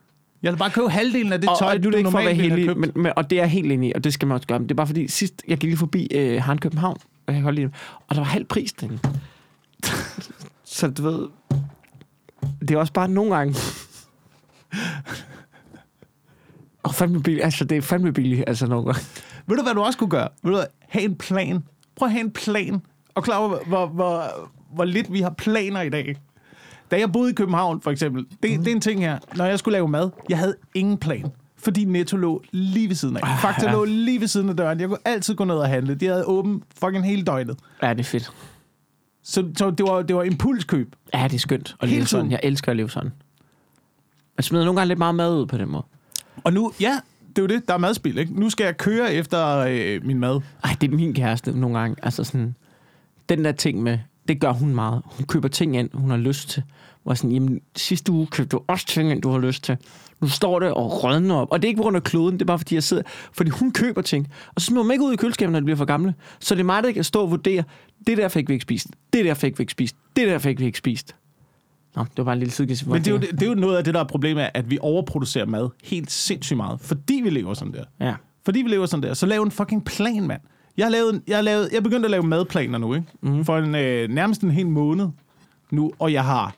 [0.43, 2.19] Jeg vil bare købe halvdelen af det Og, tøj, og nu er det ikke for
[2.19, 4.27] at være have heldig, men, men, og det er helt enig i, og det skal
[4.27, 4.59] man også gøre.
[4.59, 7.43] Men det er bare fordi, sidst jeg gik lige forbi øh, Harn København, og jeg
[7.43, 7.71] kan det,
[8.07, 8.99] og der var halv pris derinde.
[10.63, 11.27] så du ved,
[12.59, 13.55] det er også bare nogle gange...
[16.83, 19.01] Og fandme billigt, altså det er fandme billigt, altså nogle gange.
[19.47, 20.29] Ved du, hvad du også kunne gøre?
[20.43, 20.65] Ved du hvad?
[20.89, 21.63] Ha' en plan.
[21.95, 22.81] Prøv at have en plan.
[23.15, 26.15] Og klar over, hvor, hvor, hvor lidt vi har planer i dag.
[26.91, 28.63] Da jeg boede i København, for eksempel, det, Mhm.
[28.63, 29.19] det er en ting her.
[29.35, 31.25] Når jeg skulle lave mad, jeg havde ingen plan.
[31.57, 33.21] Fordi Netto lå lige ved siden af.
[33.23, 33.71] Ah, Fakta ja.
[33.71, 34.79] lå lige ved siden af døren.
[34.79, 35.95] Jeg kunne altid gå ned og handle.
[35.95, 37.59] De havde åbent fucking hele døgnet.
[37.83, 38.31] Ja, det er fedt.
[39.23, 40.95] Så, så det, var, det var impulskøb.
[41.13, 42.23] Ja, det er skønt at Hele leve sådan.
[42.23, 42.31] tiden.
[42.31, 43.11] Jeg elsker at leve sådan.
[44.37, 45.83] Jeg smider nogle gange lidt meget mad ud på den måde.
[46.43, 48.39] Og nu, ja, det er jo det, der er madspil, ikke?
[48.39, 50.41] Nu skal jeg køre efter øh, min mad.
[50.63, 51.95] Ej, det er min kæreste nogle gange.
[52.03, 52.55] Altså sådan,
[53.29, 55.01] den der ting med, det gør hun meget.
[55.05, 56.63] Hun køber ting ind, hun har lyst til.
[57.03, 59.77] Hvor sådan, jamen, sidste uge købte du også ting ind, du har lyst til.
[60.21, 61.47] Nu står det og rådner op.
[61.51, 63.03] Og det er ikke på grund af kloden, det er bare fordi, jeg sidder...
[63.33, 64.27] Fordi hun køber ting.
[64.55, 66.13] Og så smider dem ikke ud i køleskabet, når de bliver for gamle.
[66.39, 67.63] Så det er mig, der kan stå og vurdere,
[68.07, 68.87] det der fik vi ikke spist.
[69.13, 69.95] Det der fik vi ikke spist.
[70.15, 71.15] Det der fik vi ikke spist.
[71.95, 72.85] Nå, det var bare en lille sidegis.
[72.85, 74.69] Men det er, jo, det er jo noget af det, der er problemet, er, at
[74.69, 76.81] vi overproducerer mad helt sindssygt meget.
[76.81, 77.83] Fordi vi lever sådan der.
[77.99, 78.13] Ja.
[78.45, 79.13] Fordi vi lever sådan der.
[79.13, 80.41] Så lav en fucking plan, mand.
[80.77, 83.07] Jeg har, lavet, jeg lavet, jeg er begyndt at lave madplaner nu, ikke?
[83.21, 83.45] Mm.
[83.45, 85.07] For en, øh, nærmest en hel måned
[85.71, 85.91] nu.
[85.99, 86.55] Og jeg har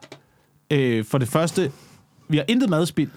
[0.71, 1.71] øh, for det første,
[2.29, 3.09] vi har intet madspild.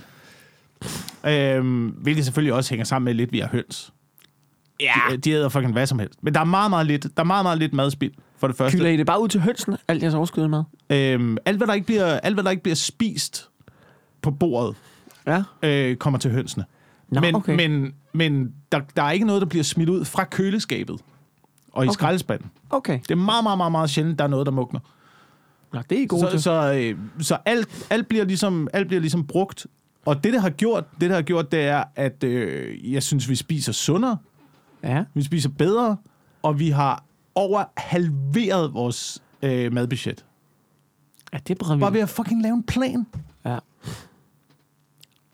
[1.27, 3.93] Øh, hvilket selvfølgelig også hænger sammen med lidt, vi har høns.
[4.81, 4.93] Ja.
[5.11, 6.23] De, de æder fucking hvad som helst.
[6.23, 8.79] Men der er meget, meget lidt, der er meget, meget lidt madspild, for det første.
[8.79, 10.63] Kylder I det bare ud til hønsene, alt jeres overskud mad?
[10.91, 13.49] Øhm, alt, hvad der ikke bliver, alt, hvad der ikke bliver spist
[14.23, 14.77] på bordet,
[15.27, 15.43] Ja.
[15.63, 16.65] øh, kommer til hønsene.
[17.09, 17.57] Nå, men okay.
[17.57, 21.01] men, men der, der er ikke noget, der bliver smidt ud fra køleskabet
[21.73, 21.93] og i Okay.
[21.95, 22.51] skraldespanden.
[22.71, 22.99] Okay.
[23.03, 24.81] Det er meget, meget, meget, meget sjældent, der er noget, der mugner.
[25.73, 26.43] Nå, det er I gode Så, til.
[26.43, 29.67] så, øh, så alt, alt, bliver ligesom, alt bliver ligesom brugt.
[30.07, 33.29] Og det, det har gjort, det, det har gjort, det er, at øh, jeg synes,
[33.29, 34.17] vi spiser sundere,
[34.83, 35.05] Ja.
[35.15, 35.97] vi spiser bedre,
[36.43, 37.05] og vi har
[37.35, 40.25] over halveret vores øh, madbudget.
[41.33, 43.07] Ja, det er bare Bare ved at fucking lave en plan.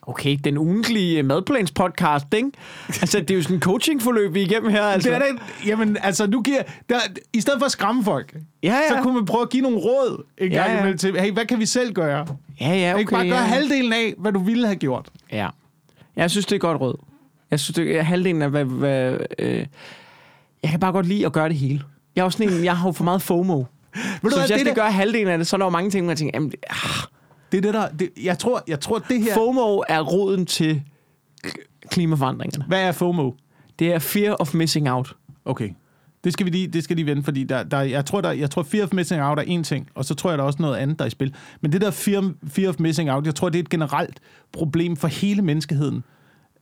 [0.06, 2.50] Okay, den ugentlige madplans-podcast, ikke?
[2.88, 4.82] Altså, det er jo sådan en coachingforløb, vi er igennem her.
[4.82, 5.08] Altså.
[5.10, 5.66] Det er det.
[5.66, 6.62] Jamen, altså, nu giver...
[6.88, 6.94] Der,
[7.32, 8.88] I stedet for at skræmme folk, Ja, ja.
[8.88, 10.96] så kunne man prøve at give nogle råd en Ja, gang ja.
[10.96, 12.26] til, hey, hvad kan vi selv gøre?
[12.60, 13.00] Ja, ja, okay.
[13.00, 13.44] Ikke bare gøre ja.
[13.44, 15.08] halvdelen af, hvad du ville have gjort.
[15.32, 15.48] Ja.
[16.16, 16.96] Jeg synes, det er godt råd.
[17.50, 18.64] Jeg synes, det er halvdelen af, hvad...
[18.64, 19.66] hvad øh,
[20.62, 21.82] jeg kan bare godt lide at gøre det hele.
[22.16, 23.56] Jeg er jo sådan en, jeg har jo for meget FOMO.
[23.56, 25.64] Ved Så du hvis jeg det, skal der, gøre halvdelen af det, så er der
[25.66, 26.76] jo mange ting, hvor jeg tænker, jamen, ah,
[27.62, 27.88] det er det der...
[27.88, 29.34] Det, jeg, tror, jeg tror, det her...
[29.34, 30.82] FOMO er roden til
[31.90, 32.64] klimaforandringerne.
[32.68, 33.32] Hvad er FOMO?
[33.78, 35.16] Det er fear of missing out.
[35.44, 35.70] Okay.
[36.24, 38.50] Det skal vi lige, det skal lige vende, fordi der, der, jeg, tror, der, jeg
[38.50, 40.62] tror, fear of missing out er en ting, og så tror jeg, der er også
[40.62, 41.34] noget andet, der er i spil.
[41.60, 44.20] Men det der fear, fear of missing out, jeg tror, det er et generelt
[44.52, 46.04] problem for hele menneskeheden.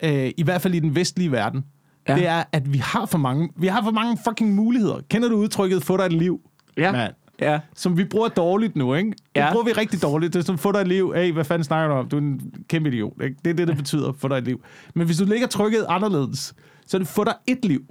[0.02, 1.64] Øh, I hvert fald i den vestlige verden.
[2.08, 2.14] Ja.
[2.14, 5.00] Det er, at vi har for mange, vi har for mange fucking muligheder.
[5.10, 6.40] Kender du udtrykket, få dig et liv?
[6.76, 6.92] Ja.
[6.92, 7.12] Mand.
[7.40, 7.60] Ja.
[7.74, 9.10] Som vi bruger dårligt nu, ikke?
[9.10, 9.52] Det Ja.
[9.52, 10.32] bruger vi rigtig dårligt.
[10.32, 11.12] Det er som, få dig et liv.
[11.16, 12.08] Hey, hvad fanden snakker du om?
[12.08, 13.22] Du er en kæmpe idiot.
[13.22, 13.36] Ikke?
[13.44, 14.60] Det er det, det betyder, få dig et liv.
[14.94, 16.54] Men hvis du lægger trykket anderledes,
[16.86, 17.84] så er det få dig et liv.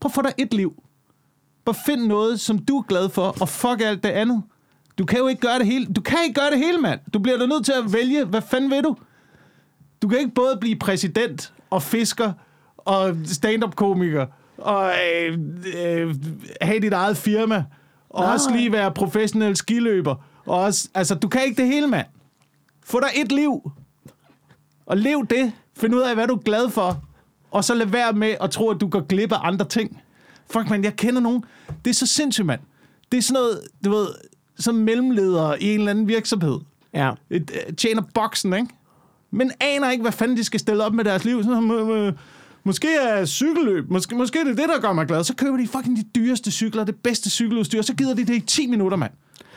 [0.00, 0.82] Prøv at få dig et liv.
[1.64, 4.42] Bare find noget, som du er glad for, og fuck alt det andet.
[4.98, 5.86] Du kan jo ikke gøre det hele.
[5.86, 7.00] Du kan ikke gøre det hele, mand.
[7.14, 8.96] Du bliver da nødt til at vælge, hvad fanden vil du?
[10.02, 12.32] Du kan ikke både blive præsident og fisker
[12.76, 14.26] og stand-up-komiker
[14.58, 14.90] og
[15.26, 15.38] øh,
[15.84, 16.14] øh,
[16.60, 17.64] have dit eget firma
[18.10, 18.32] og Nej.
[18.32, 20.14] også lige være professionel skiløber.
[20.46, 22.06] Og også, altså, du kan ikke det hele, mand.
[22.84, 23.72] Få dig et liv.
[24.86, 25.52] Og lev det.
[25.76, 27.02] Find ud af, hvad du er glad for.
[27.50, 30.02] Og så lad være med at tro, at du går glip af andre ting.
[30.50, 31.44] Fuck, man, jeg kender nogen.
[31.84, 32.60] Det er så sindssygt, mand.
[33.12, 34.08] Det er sådan noget, du ved,
[34.58, 36.58] som mellemleder i en eller anden virksomhed.
[36.94, 37.12] Ja.
[37.30, 38.68] Et, øh, tjener boksen, ikke?
[39.30, 41.44] Men aner ikke, hvad fanden de skal stille op med deres liv.
[41.44, 42.10] Sådan, må, må,
[42.64, 45.24] måske er cykelløb, måske, måske er det det, der gør mig glad.
[45.24, 48.40] Så køber de fucking de dyreste cykler, det bedste cykeludstyr, så gider de det i
[48.40, 49.12] 10 minutter, mand.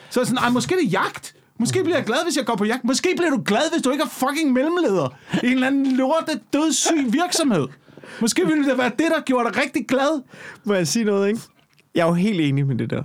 [0.10, 1.36] Så er sådan, ej, måske er det jagt.
[1.60, 2.84] Måske bliver jeg glad, hvis jeg går på jagt.
[2.84, 6.40] Måske bliver du glad, hvis du ikke er fucking mellemleder i en eller anden lorte,
[6.54, 7.68] dødssyg virksomhed.
[8.22, 10.24] Måske ville det være det, der gjorde dig rigtig glad.
[10.64, 11.40] Må jeg sige noget, ikke?
[11.96, 13.04] Jeg er jo helt enig med det der.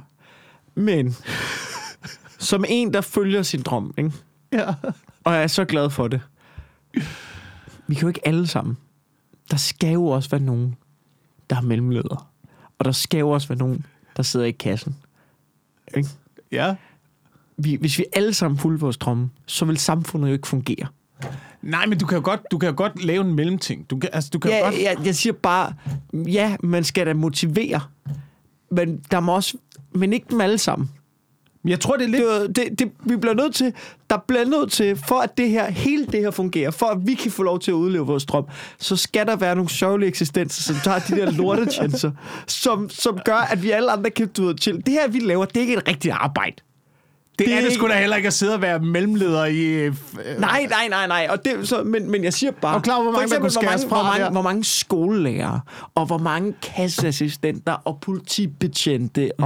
[0.75, 1.17] Men
[2.39, 4.13] som en, der følger sin drøm, ikke?
[4.53, 4.75] Ja.
[5.25, 6.21] og jeg er så glad for det.
[7.87, 8.77] Vi kan jo ikke alle sammen.
[9.51, 10.77] Der skal jo også være nogen,
[11.51, 12.19] der er mellemledere.
[12.79, 13.87] Og der skal jo også være nogen,
[14.17, 14.97] der sidder i kassen.
[15.97, 16.09] Ikke?
[16.53, 16.75] Ja.
[17.57, 20.87] Vi, hvis vi alle sammen fulgte vores drømme, så vil samfundet jo ikke fungere.
[21.63, 23.91] Nej, men du kan jo godt, du kan jo godt lave en mellemting.
[23.91, 24.75] Du kan, altså, du kan jo Ja, godt...
[24.83, 25.75] jeg, jeg siger bare,
[26.13, 27.81] ja, man skal da motivere.
[28.71, 29.57] Men der må også,
[29.95, 30.91] men ikke dem alle sammen.
[31.69, 32.57] Jeg tror, det er lidt...
[32.57, 33.73] det, det, det, vi bliver nødt til,
[34.11, 37.15] der bliver nødt til, for at det her, hele det her fungerer, for at vi
[37.15, 38.45] kan få lov til at udleve vores drøm,
[38.79, 42.11] så skal der være nogle sørgelige eksistenser, som tager de der lortetjenester,
[42.47, 44.77] som, som gør, at vi alle andre kan du ved, chill.
[44.87, 46.57] Det her, vi laver, det er ikke et rigtigt arbejde.
[47.39, 49.65] Det, Det er det sgu da heller ikke at sidde og være mellemleder i...
[49.65, 49.95] Øh,
[50.39, 51.27] Nej, nej, nej, nej.
[51.31, 52.75] Og det, så, men, men jeg siger bare...
[52.75, 55.61] Du klar hvor for mange, eksempel, hvor mange, fra hvor, mange, hvor mange skolelærere,
[55.95, 59.45] og hvor mange kasseassistenter, og politibetjente, mm.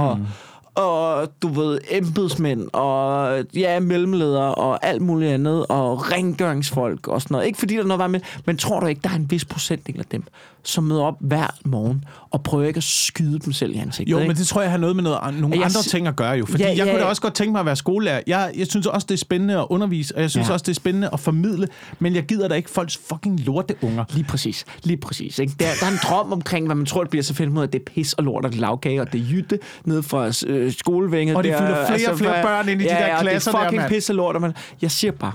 [0.75, 7.33] Og, du ved, embedsmænd, og ja, mellemledere, og alt muligt andet, og rengøringsfolk og sådan
[7.35, 7.47] noget.
[7.47, 9.45] Ikke fordi der er noget var med, men tror du ikke, der er en vis
[9.45, 10.23] procentdel af dem,
[10.63, 14.11] som møder op hver morgen, og prøver ikke at skyde dem selv i ansigtet?
[14.11, 14.27] jo, ikke?
[14.27, 16.31] men det tror jeg har noget med noget, nogle Jeg andre si- ting at gøre
[16.31, 16.45] jo.
[16.45, 18.21] Fordi Ja, ja, jeg kunne da også godt tænke mig at være skolelærer.
[18.27, 20.53] Jeg, jeg synes også, det er spændende at undervise, og jeg synes Ja.
[20.53, 21.67] også, det er spændende at formidle,
[21.99, 24.05] men jeg gider da ikke folks fucking lorteunger.
[24.13, 24.65] Lige præcis.
[24.83, 25.39] Lige præcis.
[25.39, 25.53] Ikke?
[25.59, 27.63] Der, der er en drøm omkring, hvad man tror, det bliver, så finder man ud
[27.63, 30.31] af, at det er pis og lort og lavkage, og det er jytte ned fra
[30.47, 31.35] øh, skolevænget.
[31.37, 33.21] Og de der, fylder flere og flere hvad- børn ind i de ja, der ja,
[33.21, 33.91] klasser det der, er fucking mand.
[33.91, 34.41] pis og lort.
[34.41, 35.33] Man, jeg siger bare,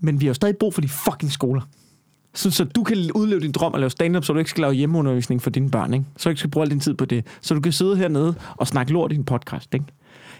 [0.00, 1.60] men vi har jo stadig brug for de fucking skoler.
[2.34, 4.72] Så, så du kan udleve din drøm og lave stand-up, så du ikke skal lave
[4.74, 5.94] hjemmeundervisning for dine børn.
[5.94, 6.06] Ikke?
[6.16, 7.26] Så du ikke skal bruge al din tid på det.
[7.40, 9.74] Så du kan sidde hernede og snakke lort i din podcast.
[9.74, 9.86] Ikke?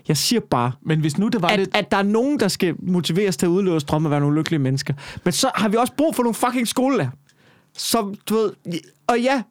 [0.08, 1.76] Jeg siger bare, Men hvis nu det var at, lidt...
[1.76, 4.58] at der er nogen, der skal motiveres til at deres drømme og være nogle lykkelige
[4.58, 4.94] mennesker.
[5.24, 7.10] Men så har vi også brug for nogle fucking skolelærer.
[7.76, 8.52] Som, du ved,
[9.06, 9.42] og ja,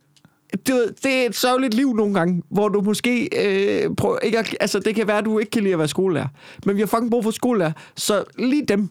[0.68, 4.40] du ved, det er et sørgeligt liv nogle gange, hvor du måske øh, prøver ikke
[4.40, 6.28] at, altså det kan være, at du ikke kan lide at være skolelærer.
[6.66, 8.90] Men vi har fucking brug for skolelærer, så lige dem,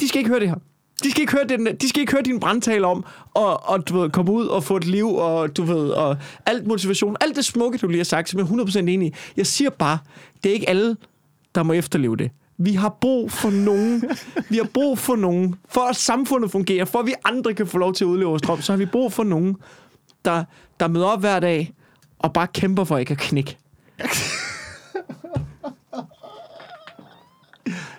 [0.00, 0.56] de skal ikke høre det her.
[1.04, 3.98] De skal ikke høre, den, de skal ikke høre din brandtale om og, og du
[3.98, 7.44] ved, komme ud og få et liv, og du ved, og alt motivation, alt det
[7.44, 9.14] smukke, du lige har sagt, som jeg er 100% enig i.
[9.36, 9.98] Jeg siger bare,
[10.44, 10.96] det er ikke alle,
[11.54, 12.30] der må efterleve det.
[12.58, 14.04] Vi har brug for nogen.
[14.50, 15.54] Vi har brug for nogen.
[15.68, 18.42] For at samfundet fungerer, for at vi andre kan få lov til at udleve vores
[18.42, 19.56] drøm, så har vi brug for nogen,
[20.24, 20.44] der,
[20.80, 21.72] der møder op hver dag
[22.18, 23.56] og bare kæmper for ikke at knække.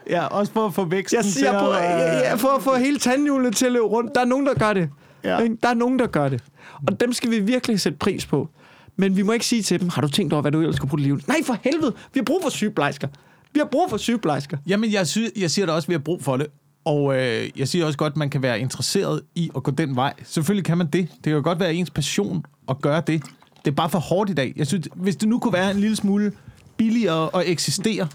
[0.09, 2.63] Ja, også for at få væksten Jeg siger til på, at, ja, ja, for at
[2.63, 4.15] få hele tandhjulet til at løbe rundt.
[4.15, 4.89] Der er nogen, der gør det.
[5.23, 5.47] Ja.
[5.63, 6.43] Der er nogen, der gør det.
[6.87, 8.49] Og dem skal vi virkelig sætte pris på.
[8.95, 10.89] Men vi må ikke sige til dem, har du tænkt over, hvad du ellers skulle
[10.89, 11.19] bruge dit liv?
[11.27, 11.93] Nej, for helvede.
[12.13, 13.07] Vi har brug for sygeplejersker.
[13.53, 14.57] Vi har brug for sygeplejersker.
[14.67, 16.47] Jamen, jeg, sy- jeg siger da også, at vi har brug for det.
[16.85, 19.95] Og øh, jeg siger også godt, at man kan være interesseret i at gå den
[19.95, 20.13] vej.
[20.23, 21.07] Selvfølgelig kan man det.
[21.11, 23.23] Det kan jo godt være ens passion at gøre det.
[23.65, 24.53] Det er bare for hårdt i dag.
[24.55, 26.31] Jeg synes, hvis det nu kunne være en lille smule
[26.77, 28.07] billigere at eksistere,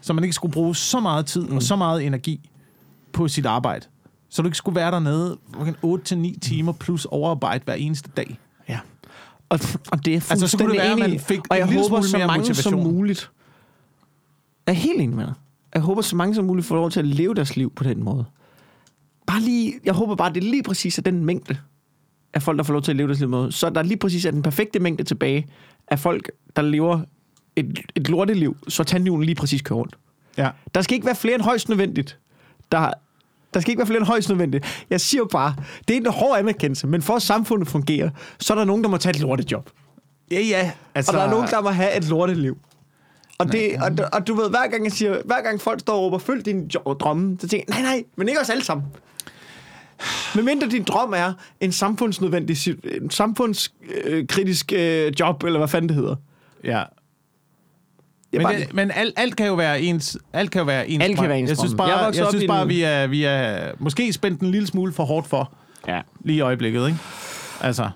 [0.00, 1.56] så man ikke skulle bruge så meget tid mm.
[1.56, 2.50] og så meget energi
[3.12, 3.86] på sit arbejde,
[4.28, 5.38] så du ikke skulle være dernede
[5.84, 8.38] 8-9 timer plus overarbejde hver eneste dag.
[8.68, 8.78] Ja.
[9.48, 9.58] Og,
[9.92, 11.24] og det er Altså, så kunne det fuldstændig være, at man enig i.
[11.24, 12.72] fik Og jeg lille håber, smule så mere mange motivation.
[12.72, 13.30] som muligt.
[14.66, 15.34] Jeg er helt enig med dig.
[15.74, 18.02] Jeg håber, så mange som muligt får lov til at leve deres liv på den
[18.02, 18.24] måde.
[19.26, 21.56] Bare lige, jeg håber bare, det er lige præcis af den mængde
[22.34, 23.52] af folk, der får lov til at leve deres liv måde.
[23.52, 25.46] Så der er lige præcis er den perfekte mængde tilbage
[25.88, 27.00] af folk, der lever
[27.56, 29.96] et, et lorteliv, så tandhjulen lige præcis kører rundt.
[30.38, 30.50] Ja.
[30.74, 32.18] Der skal ikke være flere end højst nødvendigt.
[32.72, 32.90] Der,
[33.54, 34.84] der skal ikke være flere end højst nødvendigt.
[34.90, 35.54] Jeg siger bare,
[35.88, 38.10] det er en hård anerkendelse, men for at samfundet fungerer,
[38.40, 39.70] så er der nogen, der må tage et lortejob.
[40.30, 40.70] Ja, ja.
[40.94, 42.58] Altså, Og der er nogen, der må have et lorteliv.
[43.38, 46.00] Og, det, og, og du ved, hver gang jeg siger, hver gang folk står og
[46.00, 46.68] råber, følg din
[47.00, 48.86] drømme, så tænker jeg, nej, nej, men ikke os alle sammen.
[50.34, 52.56] Medmindre din drøm er en samfundsnødvendig,
[53.02, 56.16] en samfundskritisk øh, job, eller hvad fanden det hedder.
[56.64, 56.82] Ja.
[58.32, 60.88] Det Men, bare, det, men alt, alt kan jo være ens alt kan jo være
[60.88, 63.06] ens Alt kan være ens Jeg synes bare, Jeg jeg, synes bare en- vi er
[63.06, 65.52] vi er måske spændt en lille smule for hårdt for.
[65.88, 66.00] Ja.
[66.24, 66.98] lige i øjeblikket, ikke?
[67.60, 67.90] Altså,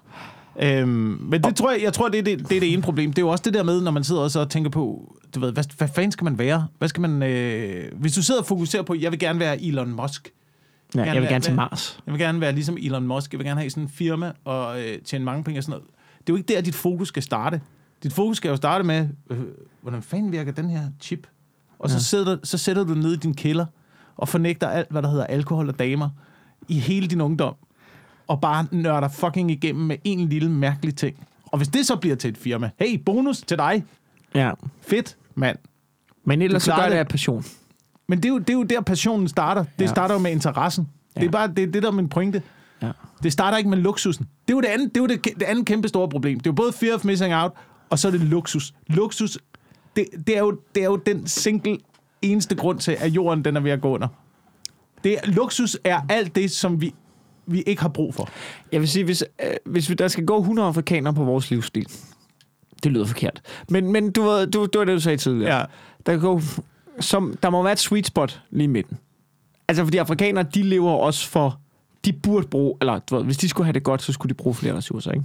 [0.62, 0.88] øhm,
[1.20, 3.12] men det tror jeg, jeg tror, det er det, det er det ene problem.
[3.12, 5.40] Det er jo også det der med, når man sidder også og tænker på, du
[5.40, 6.66] ved, hvad, hvad fanden skal man være?
[6.78, 9.90] Hvad skal man, øh, hvis du sidder og fokuserer på, jeg vil gerne være Elon
[10.02, 10.28] Musk.
[10.94, 12.00] Ja jeg vil være- gerne til Mars.
[12.06, 13.32] Jeg vil gerne være ligesom Elon Musk.
[13.32, 15.86] Jeg vil gerne have sådan en firma og øh, tjene mange penge og sådan noget.
[16.20, 17.60] Det er jo ikke der, dit fokus skal starte.
[18.02, 19.38] Dit fokus skal jo starte med, øh,
[19.82, 21.26] hvordan fanden virker den her chip?
[21.78, 22.00] Og så, Ja.
[22.00, 23.66] sætter, så sætter du ned i din kælder
[24.16, 26.08] og fornægter alt, hvad der hedder alkohol og damer
[26.68, 27.54] i hele din ungdom.
[28.26, 31.26] Og bare nørder fucking igennem med en lille mærkelig ting.
[31.46, 33.84] Og hvis det så bliver til et firma, hey, bonus til dig.
[34.34, 34.50] Ja.
[34.80, 35.58] Fedt, mand.
[36.24, 36.98] Men ellers så gør det det.
[36.98, 37.44] af passion.
[38.08, 39.64] Men det er, jo, det er jo der, passionen starter.
[39.78, 39.86] Det Ja.
[39.90, 40.88] starter jo med interessen.
[41.14, 41.26] Det Ja.
[41.26, 42.42] er bare det, det der er min pointe.
[42.82, 42.90] Ja.
[43.22, 44.26] Det starter ikke med luksusen.
[44.48, 46.38] Det er jo det andet, det, er jo det, det andet kæmpe store problem.
[46.40, 47.52] Det er jo både fear of missing out,
[47.90, 48.74] og så er det luksus.
[48.86, 49.38] Luksus,
[49.96, 51.78] det, det, er, jo, det er jo den single
[52.22, 54.08] eneste grund til, at jorden den er ved at gå under.
[55.04, 56.94] Det er, luksus er alt det, som vi,
[57.46, 58.28] vi ikke har brug for.
[58.72, 61.88] Jeg vil sige, hvis, øh, hvis vi, der skal gå 100 afrikanere på vores livsstil,
[62.82, 63.40] det lyder forkert.
[63.70, 65.56] Men, men du, ved, du, det var det, du sagde tidligere.
[65.58, 65.64] Ja.
[66.06, 66.40] Der, kan gå,
[67.00, 68.98] som, der må være et sweet spot lige i midten.
[69.68, 71.58] Altså, fordi afrikanere, de lever også for...
[72.04, 72.74] De burde bruge...
[72.80, 75.10] Eller, du ved, hvis de skulle have det godt, så skulle de bruge flere ressourcer,
[75.12, 75.24] ikke?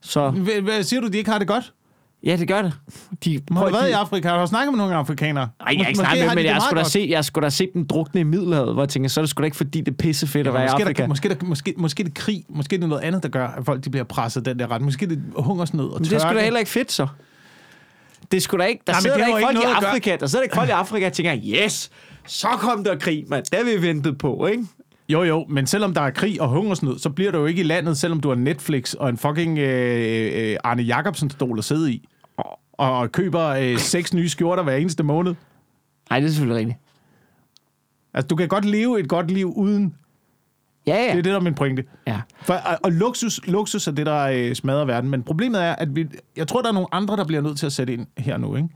[0.00, 1.72] Så, Hvad, siger du, de ikke har det godt?
[2.24, 2.72] ja, det gør det.
[3.24, 4.28] De, Har du været i Afrika?
[4.28, 5.48] Har du snakket med nogle afrikanere?
[5.60, 7.68] Nej, jeg har ikke snakket med, men jeg skulle, da se, jeg skulle da se
[7.74, 9.92] dem drukne i Middelhavet, hvor jeg tænker, så er det sgu da ikke, fordi det
[9.92, 11.02] er pissefedt at være i måske, Afrika.
[11.02, 13.46] der, måske, der, måske, måske det er krig, måske det er noget andet, der gør,
[13.46, 14.82] at folk de bliver presset den der ret.
[14.82, 16.44] Måske det er hungersnød og Men det er sgu da tørke.
[16.44, 17.06] heller ikke fedt, så.
[18.32, 18.82] Det sgu da ikke...
[18.86, 21.06] Der Nej, sidder der ikke folk ikke i Afrika, der sidder ikke folk i Afrika
[21.06, 21.90] og tænker, yes,
[22.26, 23.44] så kom der krig, mand.
[23.44, 24.64] Det har vi ventet på, ikke?
[25.08, 27.64] Jo, jo, men selvom der er krig og hungersnød, så bliver du jo ikke i
[27.64, 32.08] landet, selvom du har Netflix og en fucking øh, øh, Arne Jacobsen-stol at sidde i.
[32.72, 35.34] Og køber øh, seks nye skjorter hver eneste måned.
[36.10, 36.78] Nej, det er selvfølgelig rigtigt.
[38.14, 39.94] Altså, du kan godt leve et godt liv uden.
[40.88, 41.02] Ja, ja.
[41.10, 41.84] Det er det, der er min pointe.
[42.06, 42.20] ja.
[42.42, 45.10] For, og, og luksus, luksus er det, der øh, smadrer verden.
[45.10, 47.66] Men problemet er, at vi, jeg tror, der er nogle andre, der bliver nødt til
[47.66, 48.56] at sætte ind her nu.
[48.56, 48.68] Ikke?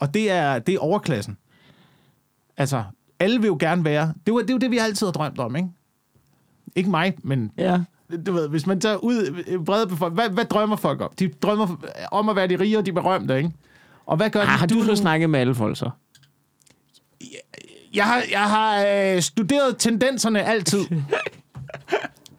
[0.00, 1.36] Og det er, det er overklassen.
[2.56, 2.82] Altså,
[3.20, 4.06] alle vil jo gerne være...
[4.06, 5.68] Det er jo det, er jo det vi altid har drømt om, ikke?
[6.76, 7.78] Ikke mig, men Ja.
[8.26, 11.10] du ved, hvis man tager ud i brede befolkning, hvad, hvad drømmer folk om?
[11.18, 11.76] De drømmer
[12.12, 13.50] om at være de rige og de berømte, ikke?
[14.06, 14.50] Og hvad gør Ah, de?
[14.52, 15.90] har du så snakket med alle folk så?
[17.94, 20.80] Jeg har, jeg har øh, studeret tendenserne altid.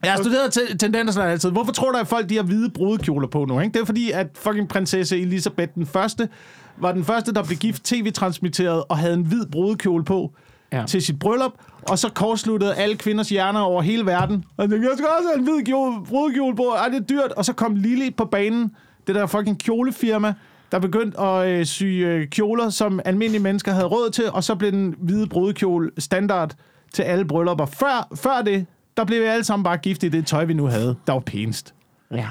[0.03, 1.51] Jeg har studeret te- tendenserne altid.
[1.51, 3.59] Hvorfor tror du, at folk de har hvide brudekjoler på nu?
[3.59, 3.73] Ikke?
[3.73, 6.29] Det er fordi, at fucking prinsesse Elisabeth den første
[6.77, 10.31] var den første, der blev gift tv-transmitteret og havde en hvid brudekjole på
[10.73, 10.83] Ja.
[10.87, 11.51] til sit bryllup,
[11.89, 14.43] og så kortsluttede alle kvinders hjerner over hele verden.
[14.57, 16.63] Og tænkte, jeg skal også have en hvid kjole, brudekjole på.
[16.63, 17.31] Ej, det er dyrt.
[17.31, 18.71] Og så kom Lili på banen,
[19.07, 20.33] det der fucking kjolefirma,
[20.71, 24.55] der begyndte at øh, sy øh, kjoler, som almindelige mennesker havde råd til, og så
[24.55, 26.53] blev den hvide brudekjole standard
[26.93, 27.65] til alle bryllupper.
[27.65, 28.65] Før, før det,
[28.97, 31.19] der blev vi alle sammen bare gift i det tøj, vi nu havde, der var
[31.19, 31.73] pænest.
[32.11, 32.27] Ja.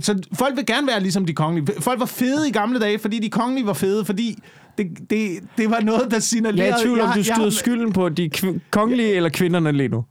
[0.00, 1.80] Så folk vil gerne være ligesom de kongelige.
[1.80, 4.38] Folk var fede i gamle dage, fordi de kongelige var fede, fordi
[4.78, 6.62] det, det, det var noget, der signalerede...
[6.68, 9.72] Jeg er i tvivl om, du jeg- støder skylden på de kv- kongelige eller kvinderne
[9.72, 10.04] lige nu.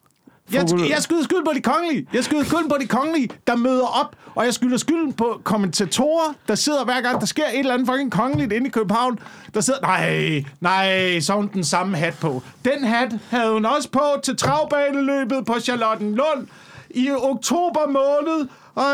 [0.53, 2.07] Jeg, jeg skyder skylden på de kongelige.
[2.13, 4.15] Jeg skyder skylden på de kongelige, der møder op.
[4.35, 7.87] Og jeg skylder skylden på kommentatorer, der sidder hver gang, der sker et eller andet
[7.87, 9.19] fucking kongeligt inde i København.
[9.53, 12.43] Der sidder, nej, nej, så hun den samme hat på.
[12.65, 16.47] Den hat havde hun også på til travbaneløbet på Charlottenlund
[16.89, 18.47] i oktober måned.
[18.75, 18.85] Og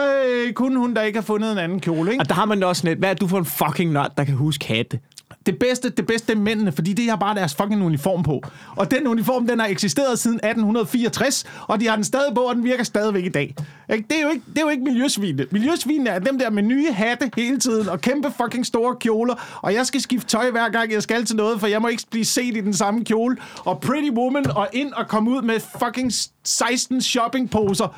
[0.53, 2.21] kunne hun da ikke have fundet en anden kjole, ikke?
[2.21, 2.97] Og der har man også net.
[2.97, 4.99] Hvad er du for en fucking nørd, der kan huske hatte?
[5.45, 8.41] Det bedste, det bedste er mændene, fordi det har bare deres fucking uniform på.
[8.75, 12.55] Og den uniform, den har eksisteret siden 1864, og de har den stadig på, og
[12.55, 13.55] den virker stadigvæk i dag.
[13.89, 14.05] Ikke?
[14.09, 15.45] Det, er jo ikke, det er jo ikke miljøsvinene.
[15.51, 19.73] Miljøsvinene er dem der med nye hatte hele tiden, og kæmpe fucking store kjoler, og
[19.73, 22.25] jeg skal skifte tøj hver gang, jeg skal til noget, for jeg må ikke blive
[22.25, 23.37] set i den samme kjole.
[23.57, 26.13] Og Pretty Woman, og ind og komme ud med fucking
[26.43, 27.95] 16 shoppingposer.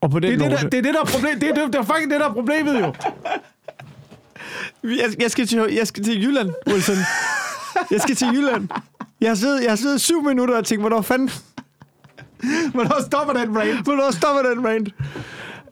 [0.00, 1.40] Og på den Det er det, der, det er det, der er problemet.
[1.40, 2.94] Det er, det, det er fucking det, der er problemet jo.
[4.84, 6.96] Jeg, jeg, skal til, jeg skal til Jylland, Wilson.
[7.90, 8.68] Jeg skal til Jylland.
[9.20, 11.30] Jeg har siddet, jeg har siddet syv minutter og tænkt, hvornår fanden...
[12.74, 13.84] Hvornår stopper den rant?
[13.84, 14.88] Hvornår stopper den rant?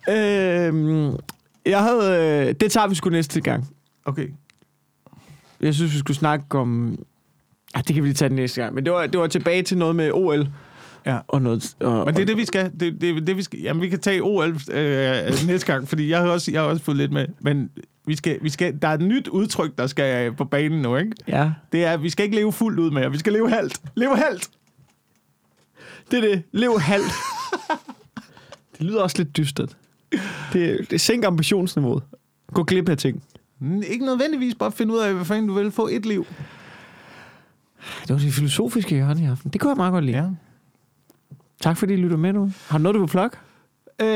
[0.08, 1.16] Øhm,
[1.66, 2.46] jeg havde...
[2.48, 3.68] Øh, det tager vi sgu næste gang.
[4.04, 4.28] Okay.
[5.60, 6.98] Jeg synes, vi skulle snakke om...
[7.74, 8.74] Ah, det kan vi lige tage den næste gang.
[8.74, 10.48] Men det var, det var tilbage til noget med OL.
[11.06, 11.18] Ja.
[11.28, 11.76] Og noget...
[11.80, 12.72] Og, Men det er det, vi skal.
[12.80, 13.60] Det, det, det, vi skal.
[13.60, 16.84] Jamen, vi kan tage OL øh, næste gang, fordi jeg har også, jeg har også
[16.84, 17.26] fået lidt med.
[17.40, 17.70] Men
[18.06, 21.12] vi skal, vi skal, der er et nyt udtryk, der skal på banen nu, ikke?
[21.28, 23.80] Ja, Det er, at vi skal ikke leve fuldt ud med, vi skal leve halvt.
[23.94, 24.50] Leve halvt!
[26.10, 26.42] det er det.
[26.52, 27.12] Lev halvt.
[28.78, 29.76] det lyder også lidt dystert.
[30.52, 32.02] Det, det sænker ambitionsniveauet.
[32.52, 33.22] Gå glip af ting.
[33.88, 36.26] Ikke nødvendigvis bare finde ud af, hvad fanden du vil få et liv.
[38.00, 39.50] Det var det filosofiske hjørne i aften.
[39.50, 40.16] Det kunne jeg meget godt lide.
[40.16, 40.28] Ja.
[41.62, 42.50] Tak fordi I lytter med nu.
[42.68, 43.36] Har du noget, du vil plukke?
[44.00, 44.08] Øh,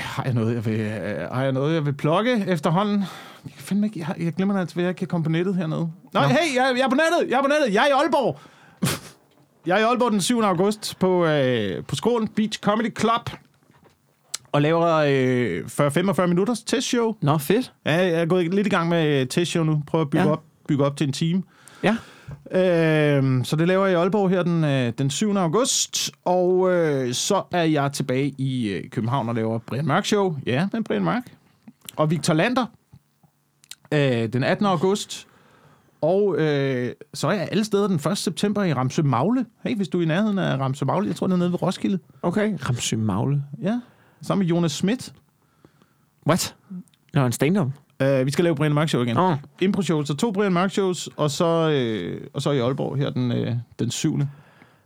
[0.00, 3.04] har, jeg noget, jeg vil, øh, har jeg noget, jeg vil plukke efterhånden?
[3.44, 5.90] Jeg, kan fandme ikke, jeg, jeg glemmer altså, hvad jeg kan komme på nettet hernede.
[6.12, 7.30] Nå, hey, jeg, jeg er på nettet!
[7.30, 7.74] Jeg er på nettet!
[7.74, 8.38] Jeg er i Aalborg!
[9.66, 10.40] jeg er i Aalborg den 7.
[10.40, 13.30] august på, øh, på Skålen Beach Comedy Club.
[14.52, 17.14] Og laver øh, 40-45 minutters testshow.
[17.20, 17.72] Nå, fedt.
[17.86, 19.82] Ja, jeg er gået lidt i gang med øh, testshow nu.
[19.86, 20.32] Prøver at bygge, ja.
[20.32, 21.42] op, bygge op til en time.
[21.82, 21.96] Ja.
[22.50, 25.36] Øh, så det laver jeg i Aalborg her den, øh, den 7.
[25.36, 26.10] august.
[26.24, 30.36] Og øh, så er jeg tilbage i øh, København og laver Brian Mørk Show.
[30.46, 31.22] Ja, den Brian Mørk.
[31.96, 32.66] Og Victor Lander
[33.92, 34.66] øh, den 18.
[34.66, 35.26] august.
[36.00, 38.18] Og øh, så er jeg alle steder den 1.
[38.18, 39.46] september i Ramsø Magle.
[39.64, 41.06] Hey, hvis du er i nærheden af Ramsø Magle.
[41.06, 41.98] Jeg tror, det er nede ved Roskilde.
[42.22, 42.58] Okay.
[42.68, 43.44] Ramsø Magle.
[43.62, 43.80] Ja,
[44.22, 45.12] sammen med Jonas Schmidt.
[46.26, 46.56] What?
[47.14, 47.68] Nå, en stand-up.
[48.02, 49.16] Uh, vi skal lave Brian Mørk Show igen.
[49.16, 53.10] Åh, Impro-show, så to Brian Mørk Shows, og så, øh, og så i Aalborg her
[53.10, 54.18] den, øh, den 7.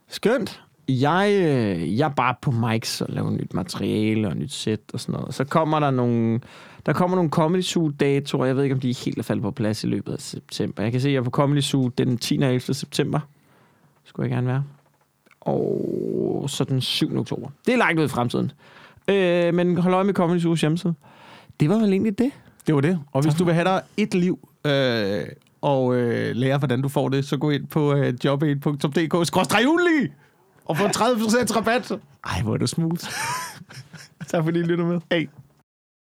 [0.08, 0.62] skønt.
[0.88, 5.00] Jeg, øh, jeg er bare på mics og laver nyt materiale og nyt sæt og
[5.00, 5.34] sådan noget.
[5.34, 6.40] Så kommer der nogle,
[6.86, 8.46] der kommer nogle Comedy Zoo datoer.
[8.46, 10.82] Jeg ved ikke, om de helt er faldet på plads i løbet af september.
[10.82, 12.38] Jeg kan se, at jeg er på Comedy Zoo den 10.
[12.38, 12.60] og 11.
[12.60, 13.20] september.
[14.04, 14.64] Skulle jeg gerne være.
[15.40, 17.18] Og så den 7.
[17.18, 17.48] oktober.
[17.66, 18.52] Det er langt ud i fremtiden.
[19.08, 20.94] Øh, men hold øje med Comedy Zoo's hjemmeside.
[21.60, 22.32] Det var vel egentlig det.
[22.66, 23.00] Det var det.
[23.12, 25.24] Og hvis du vil have dig et liv øh,
[25.60, 30.12] og øh, lære, hvordan du får det, så gå ind på øh, job1.dk-ugentlig
[30.64, 31.92] og få 30% rabat.
[32.24, 33.04] Ej, hvor er du smooth.
[34.28, 35.00] tak fordi I lytter med.
[35.12, 35.28] Hey.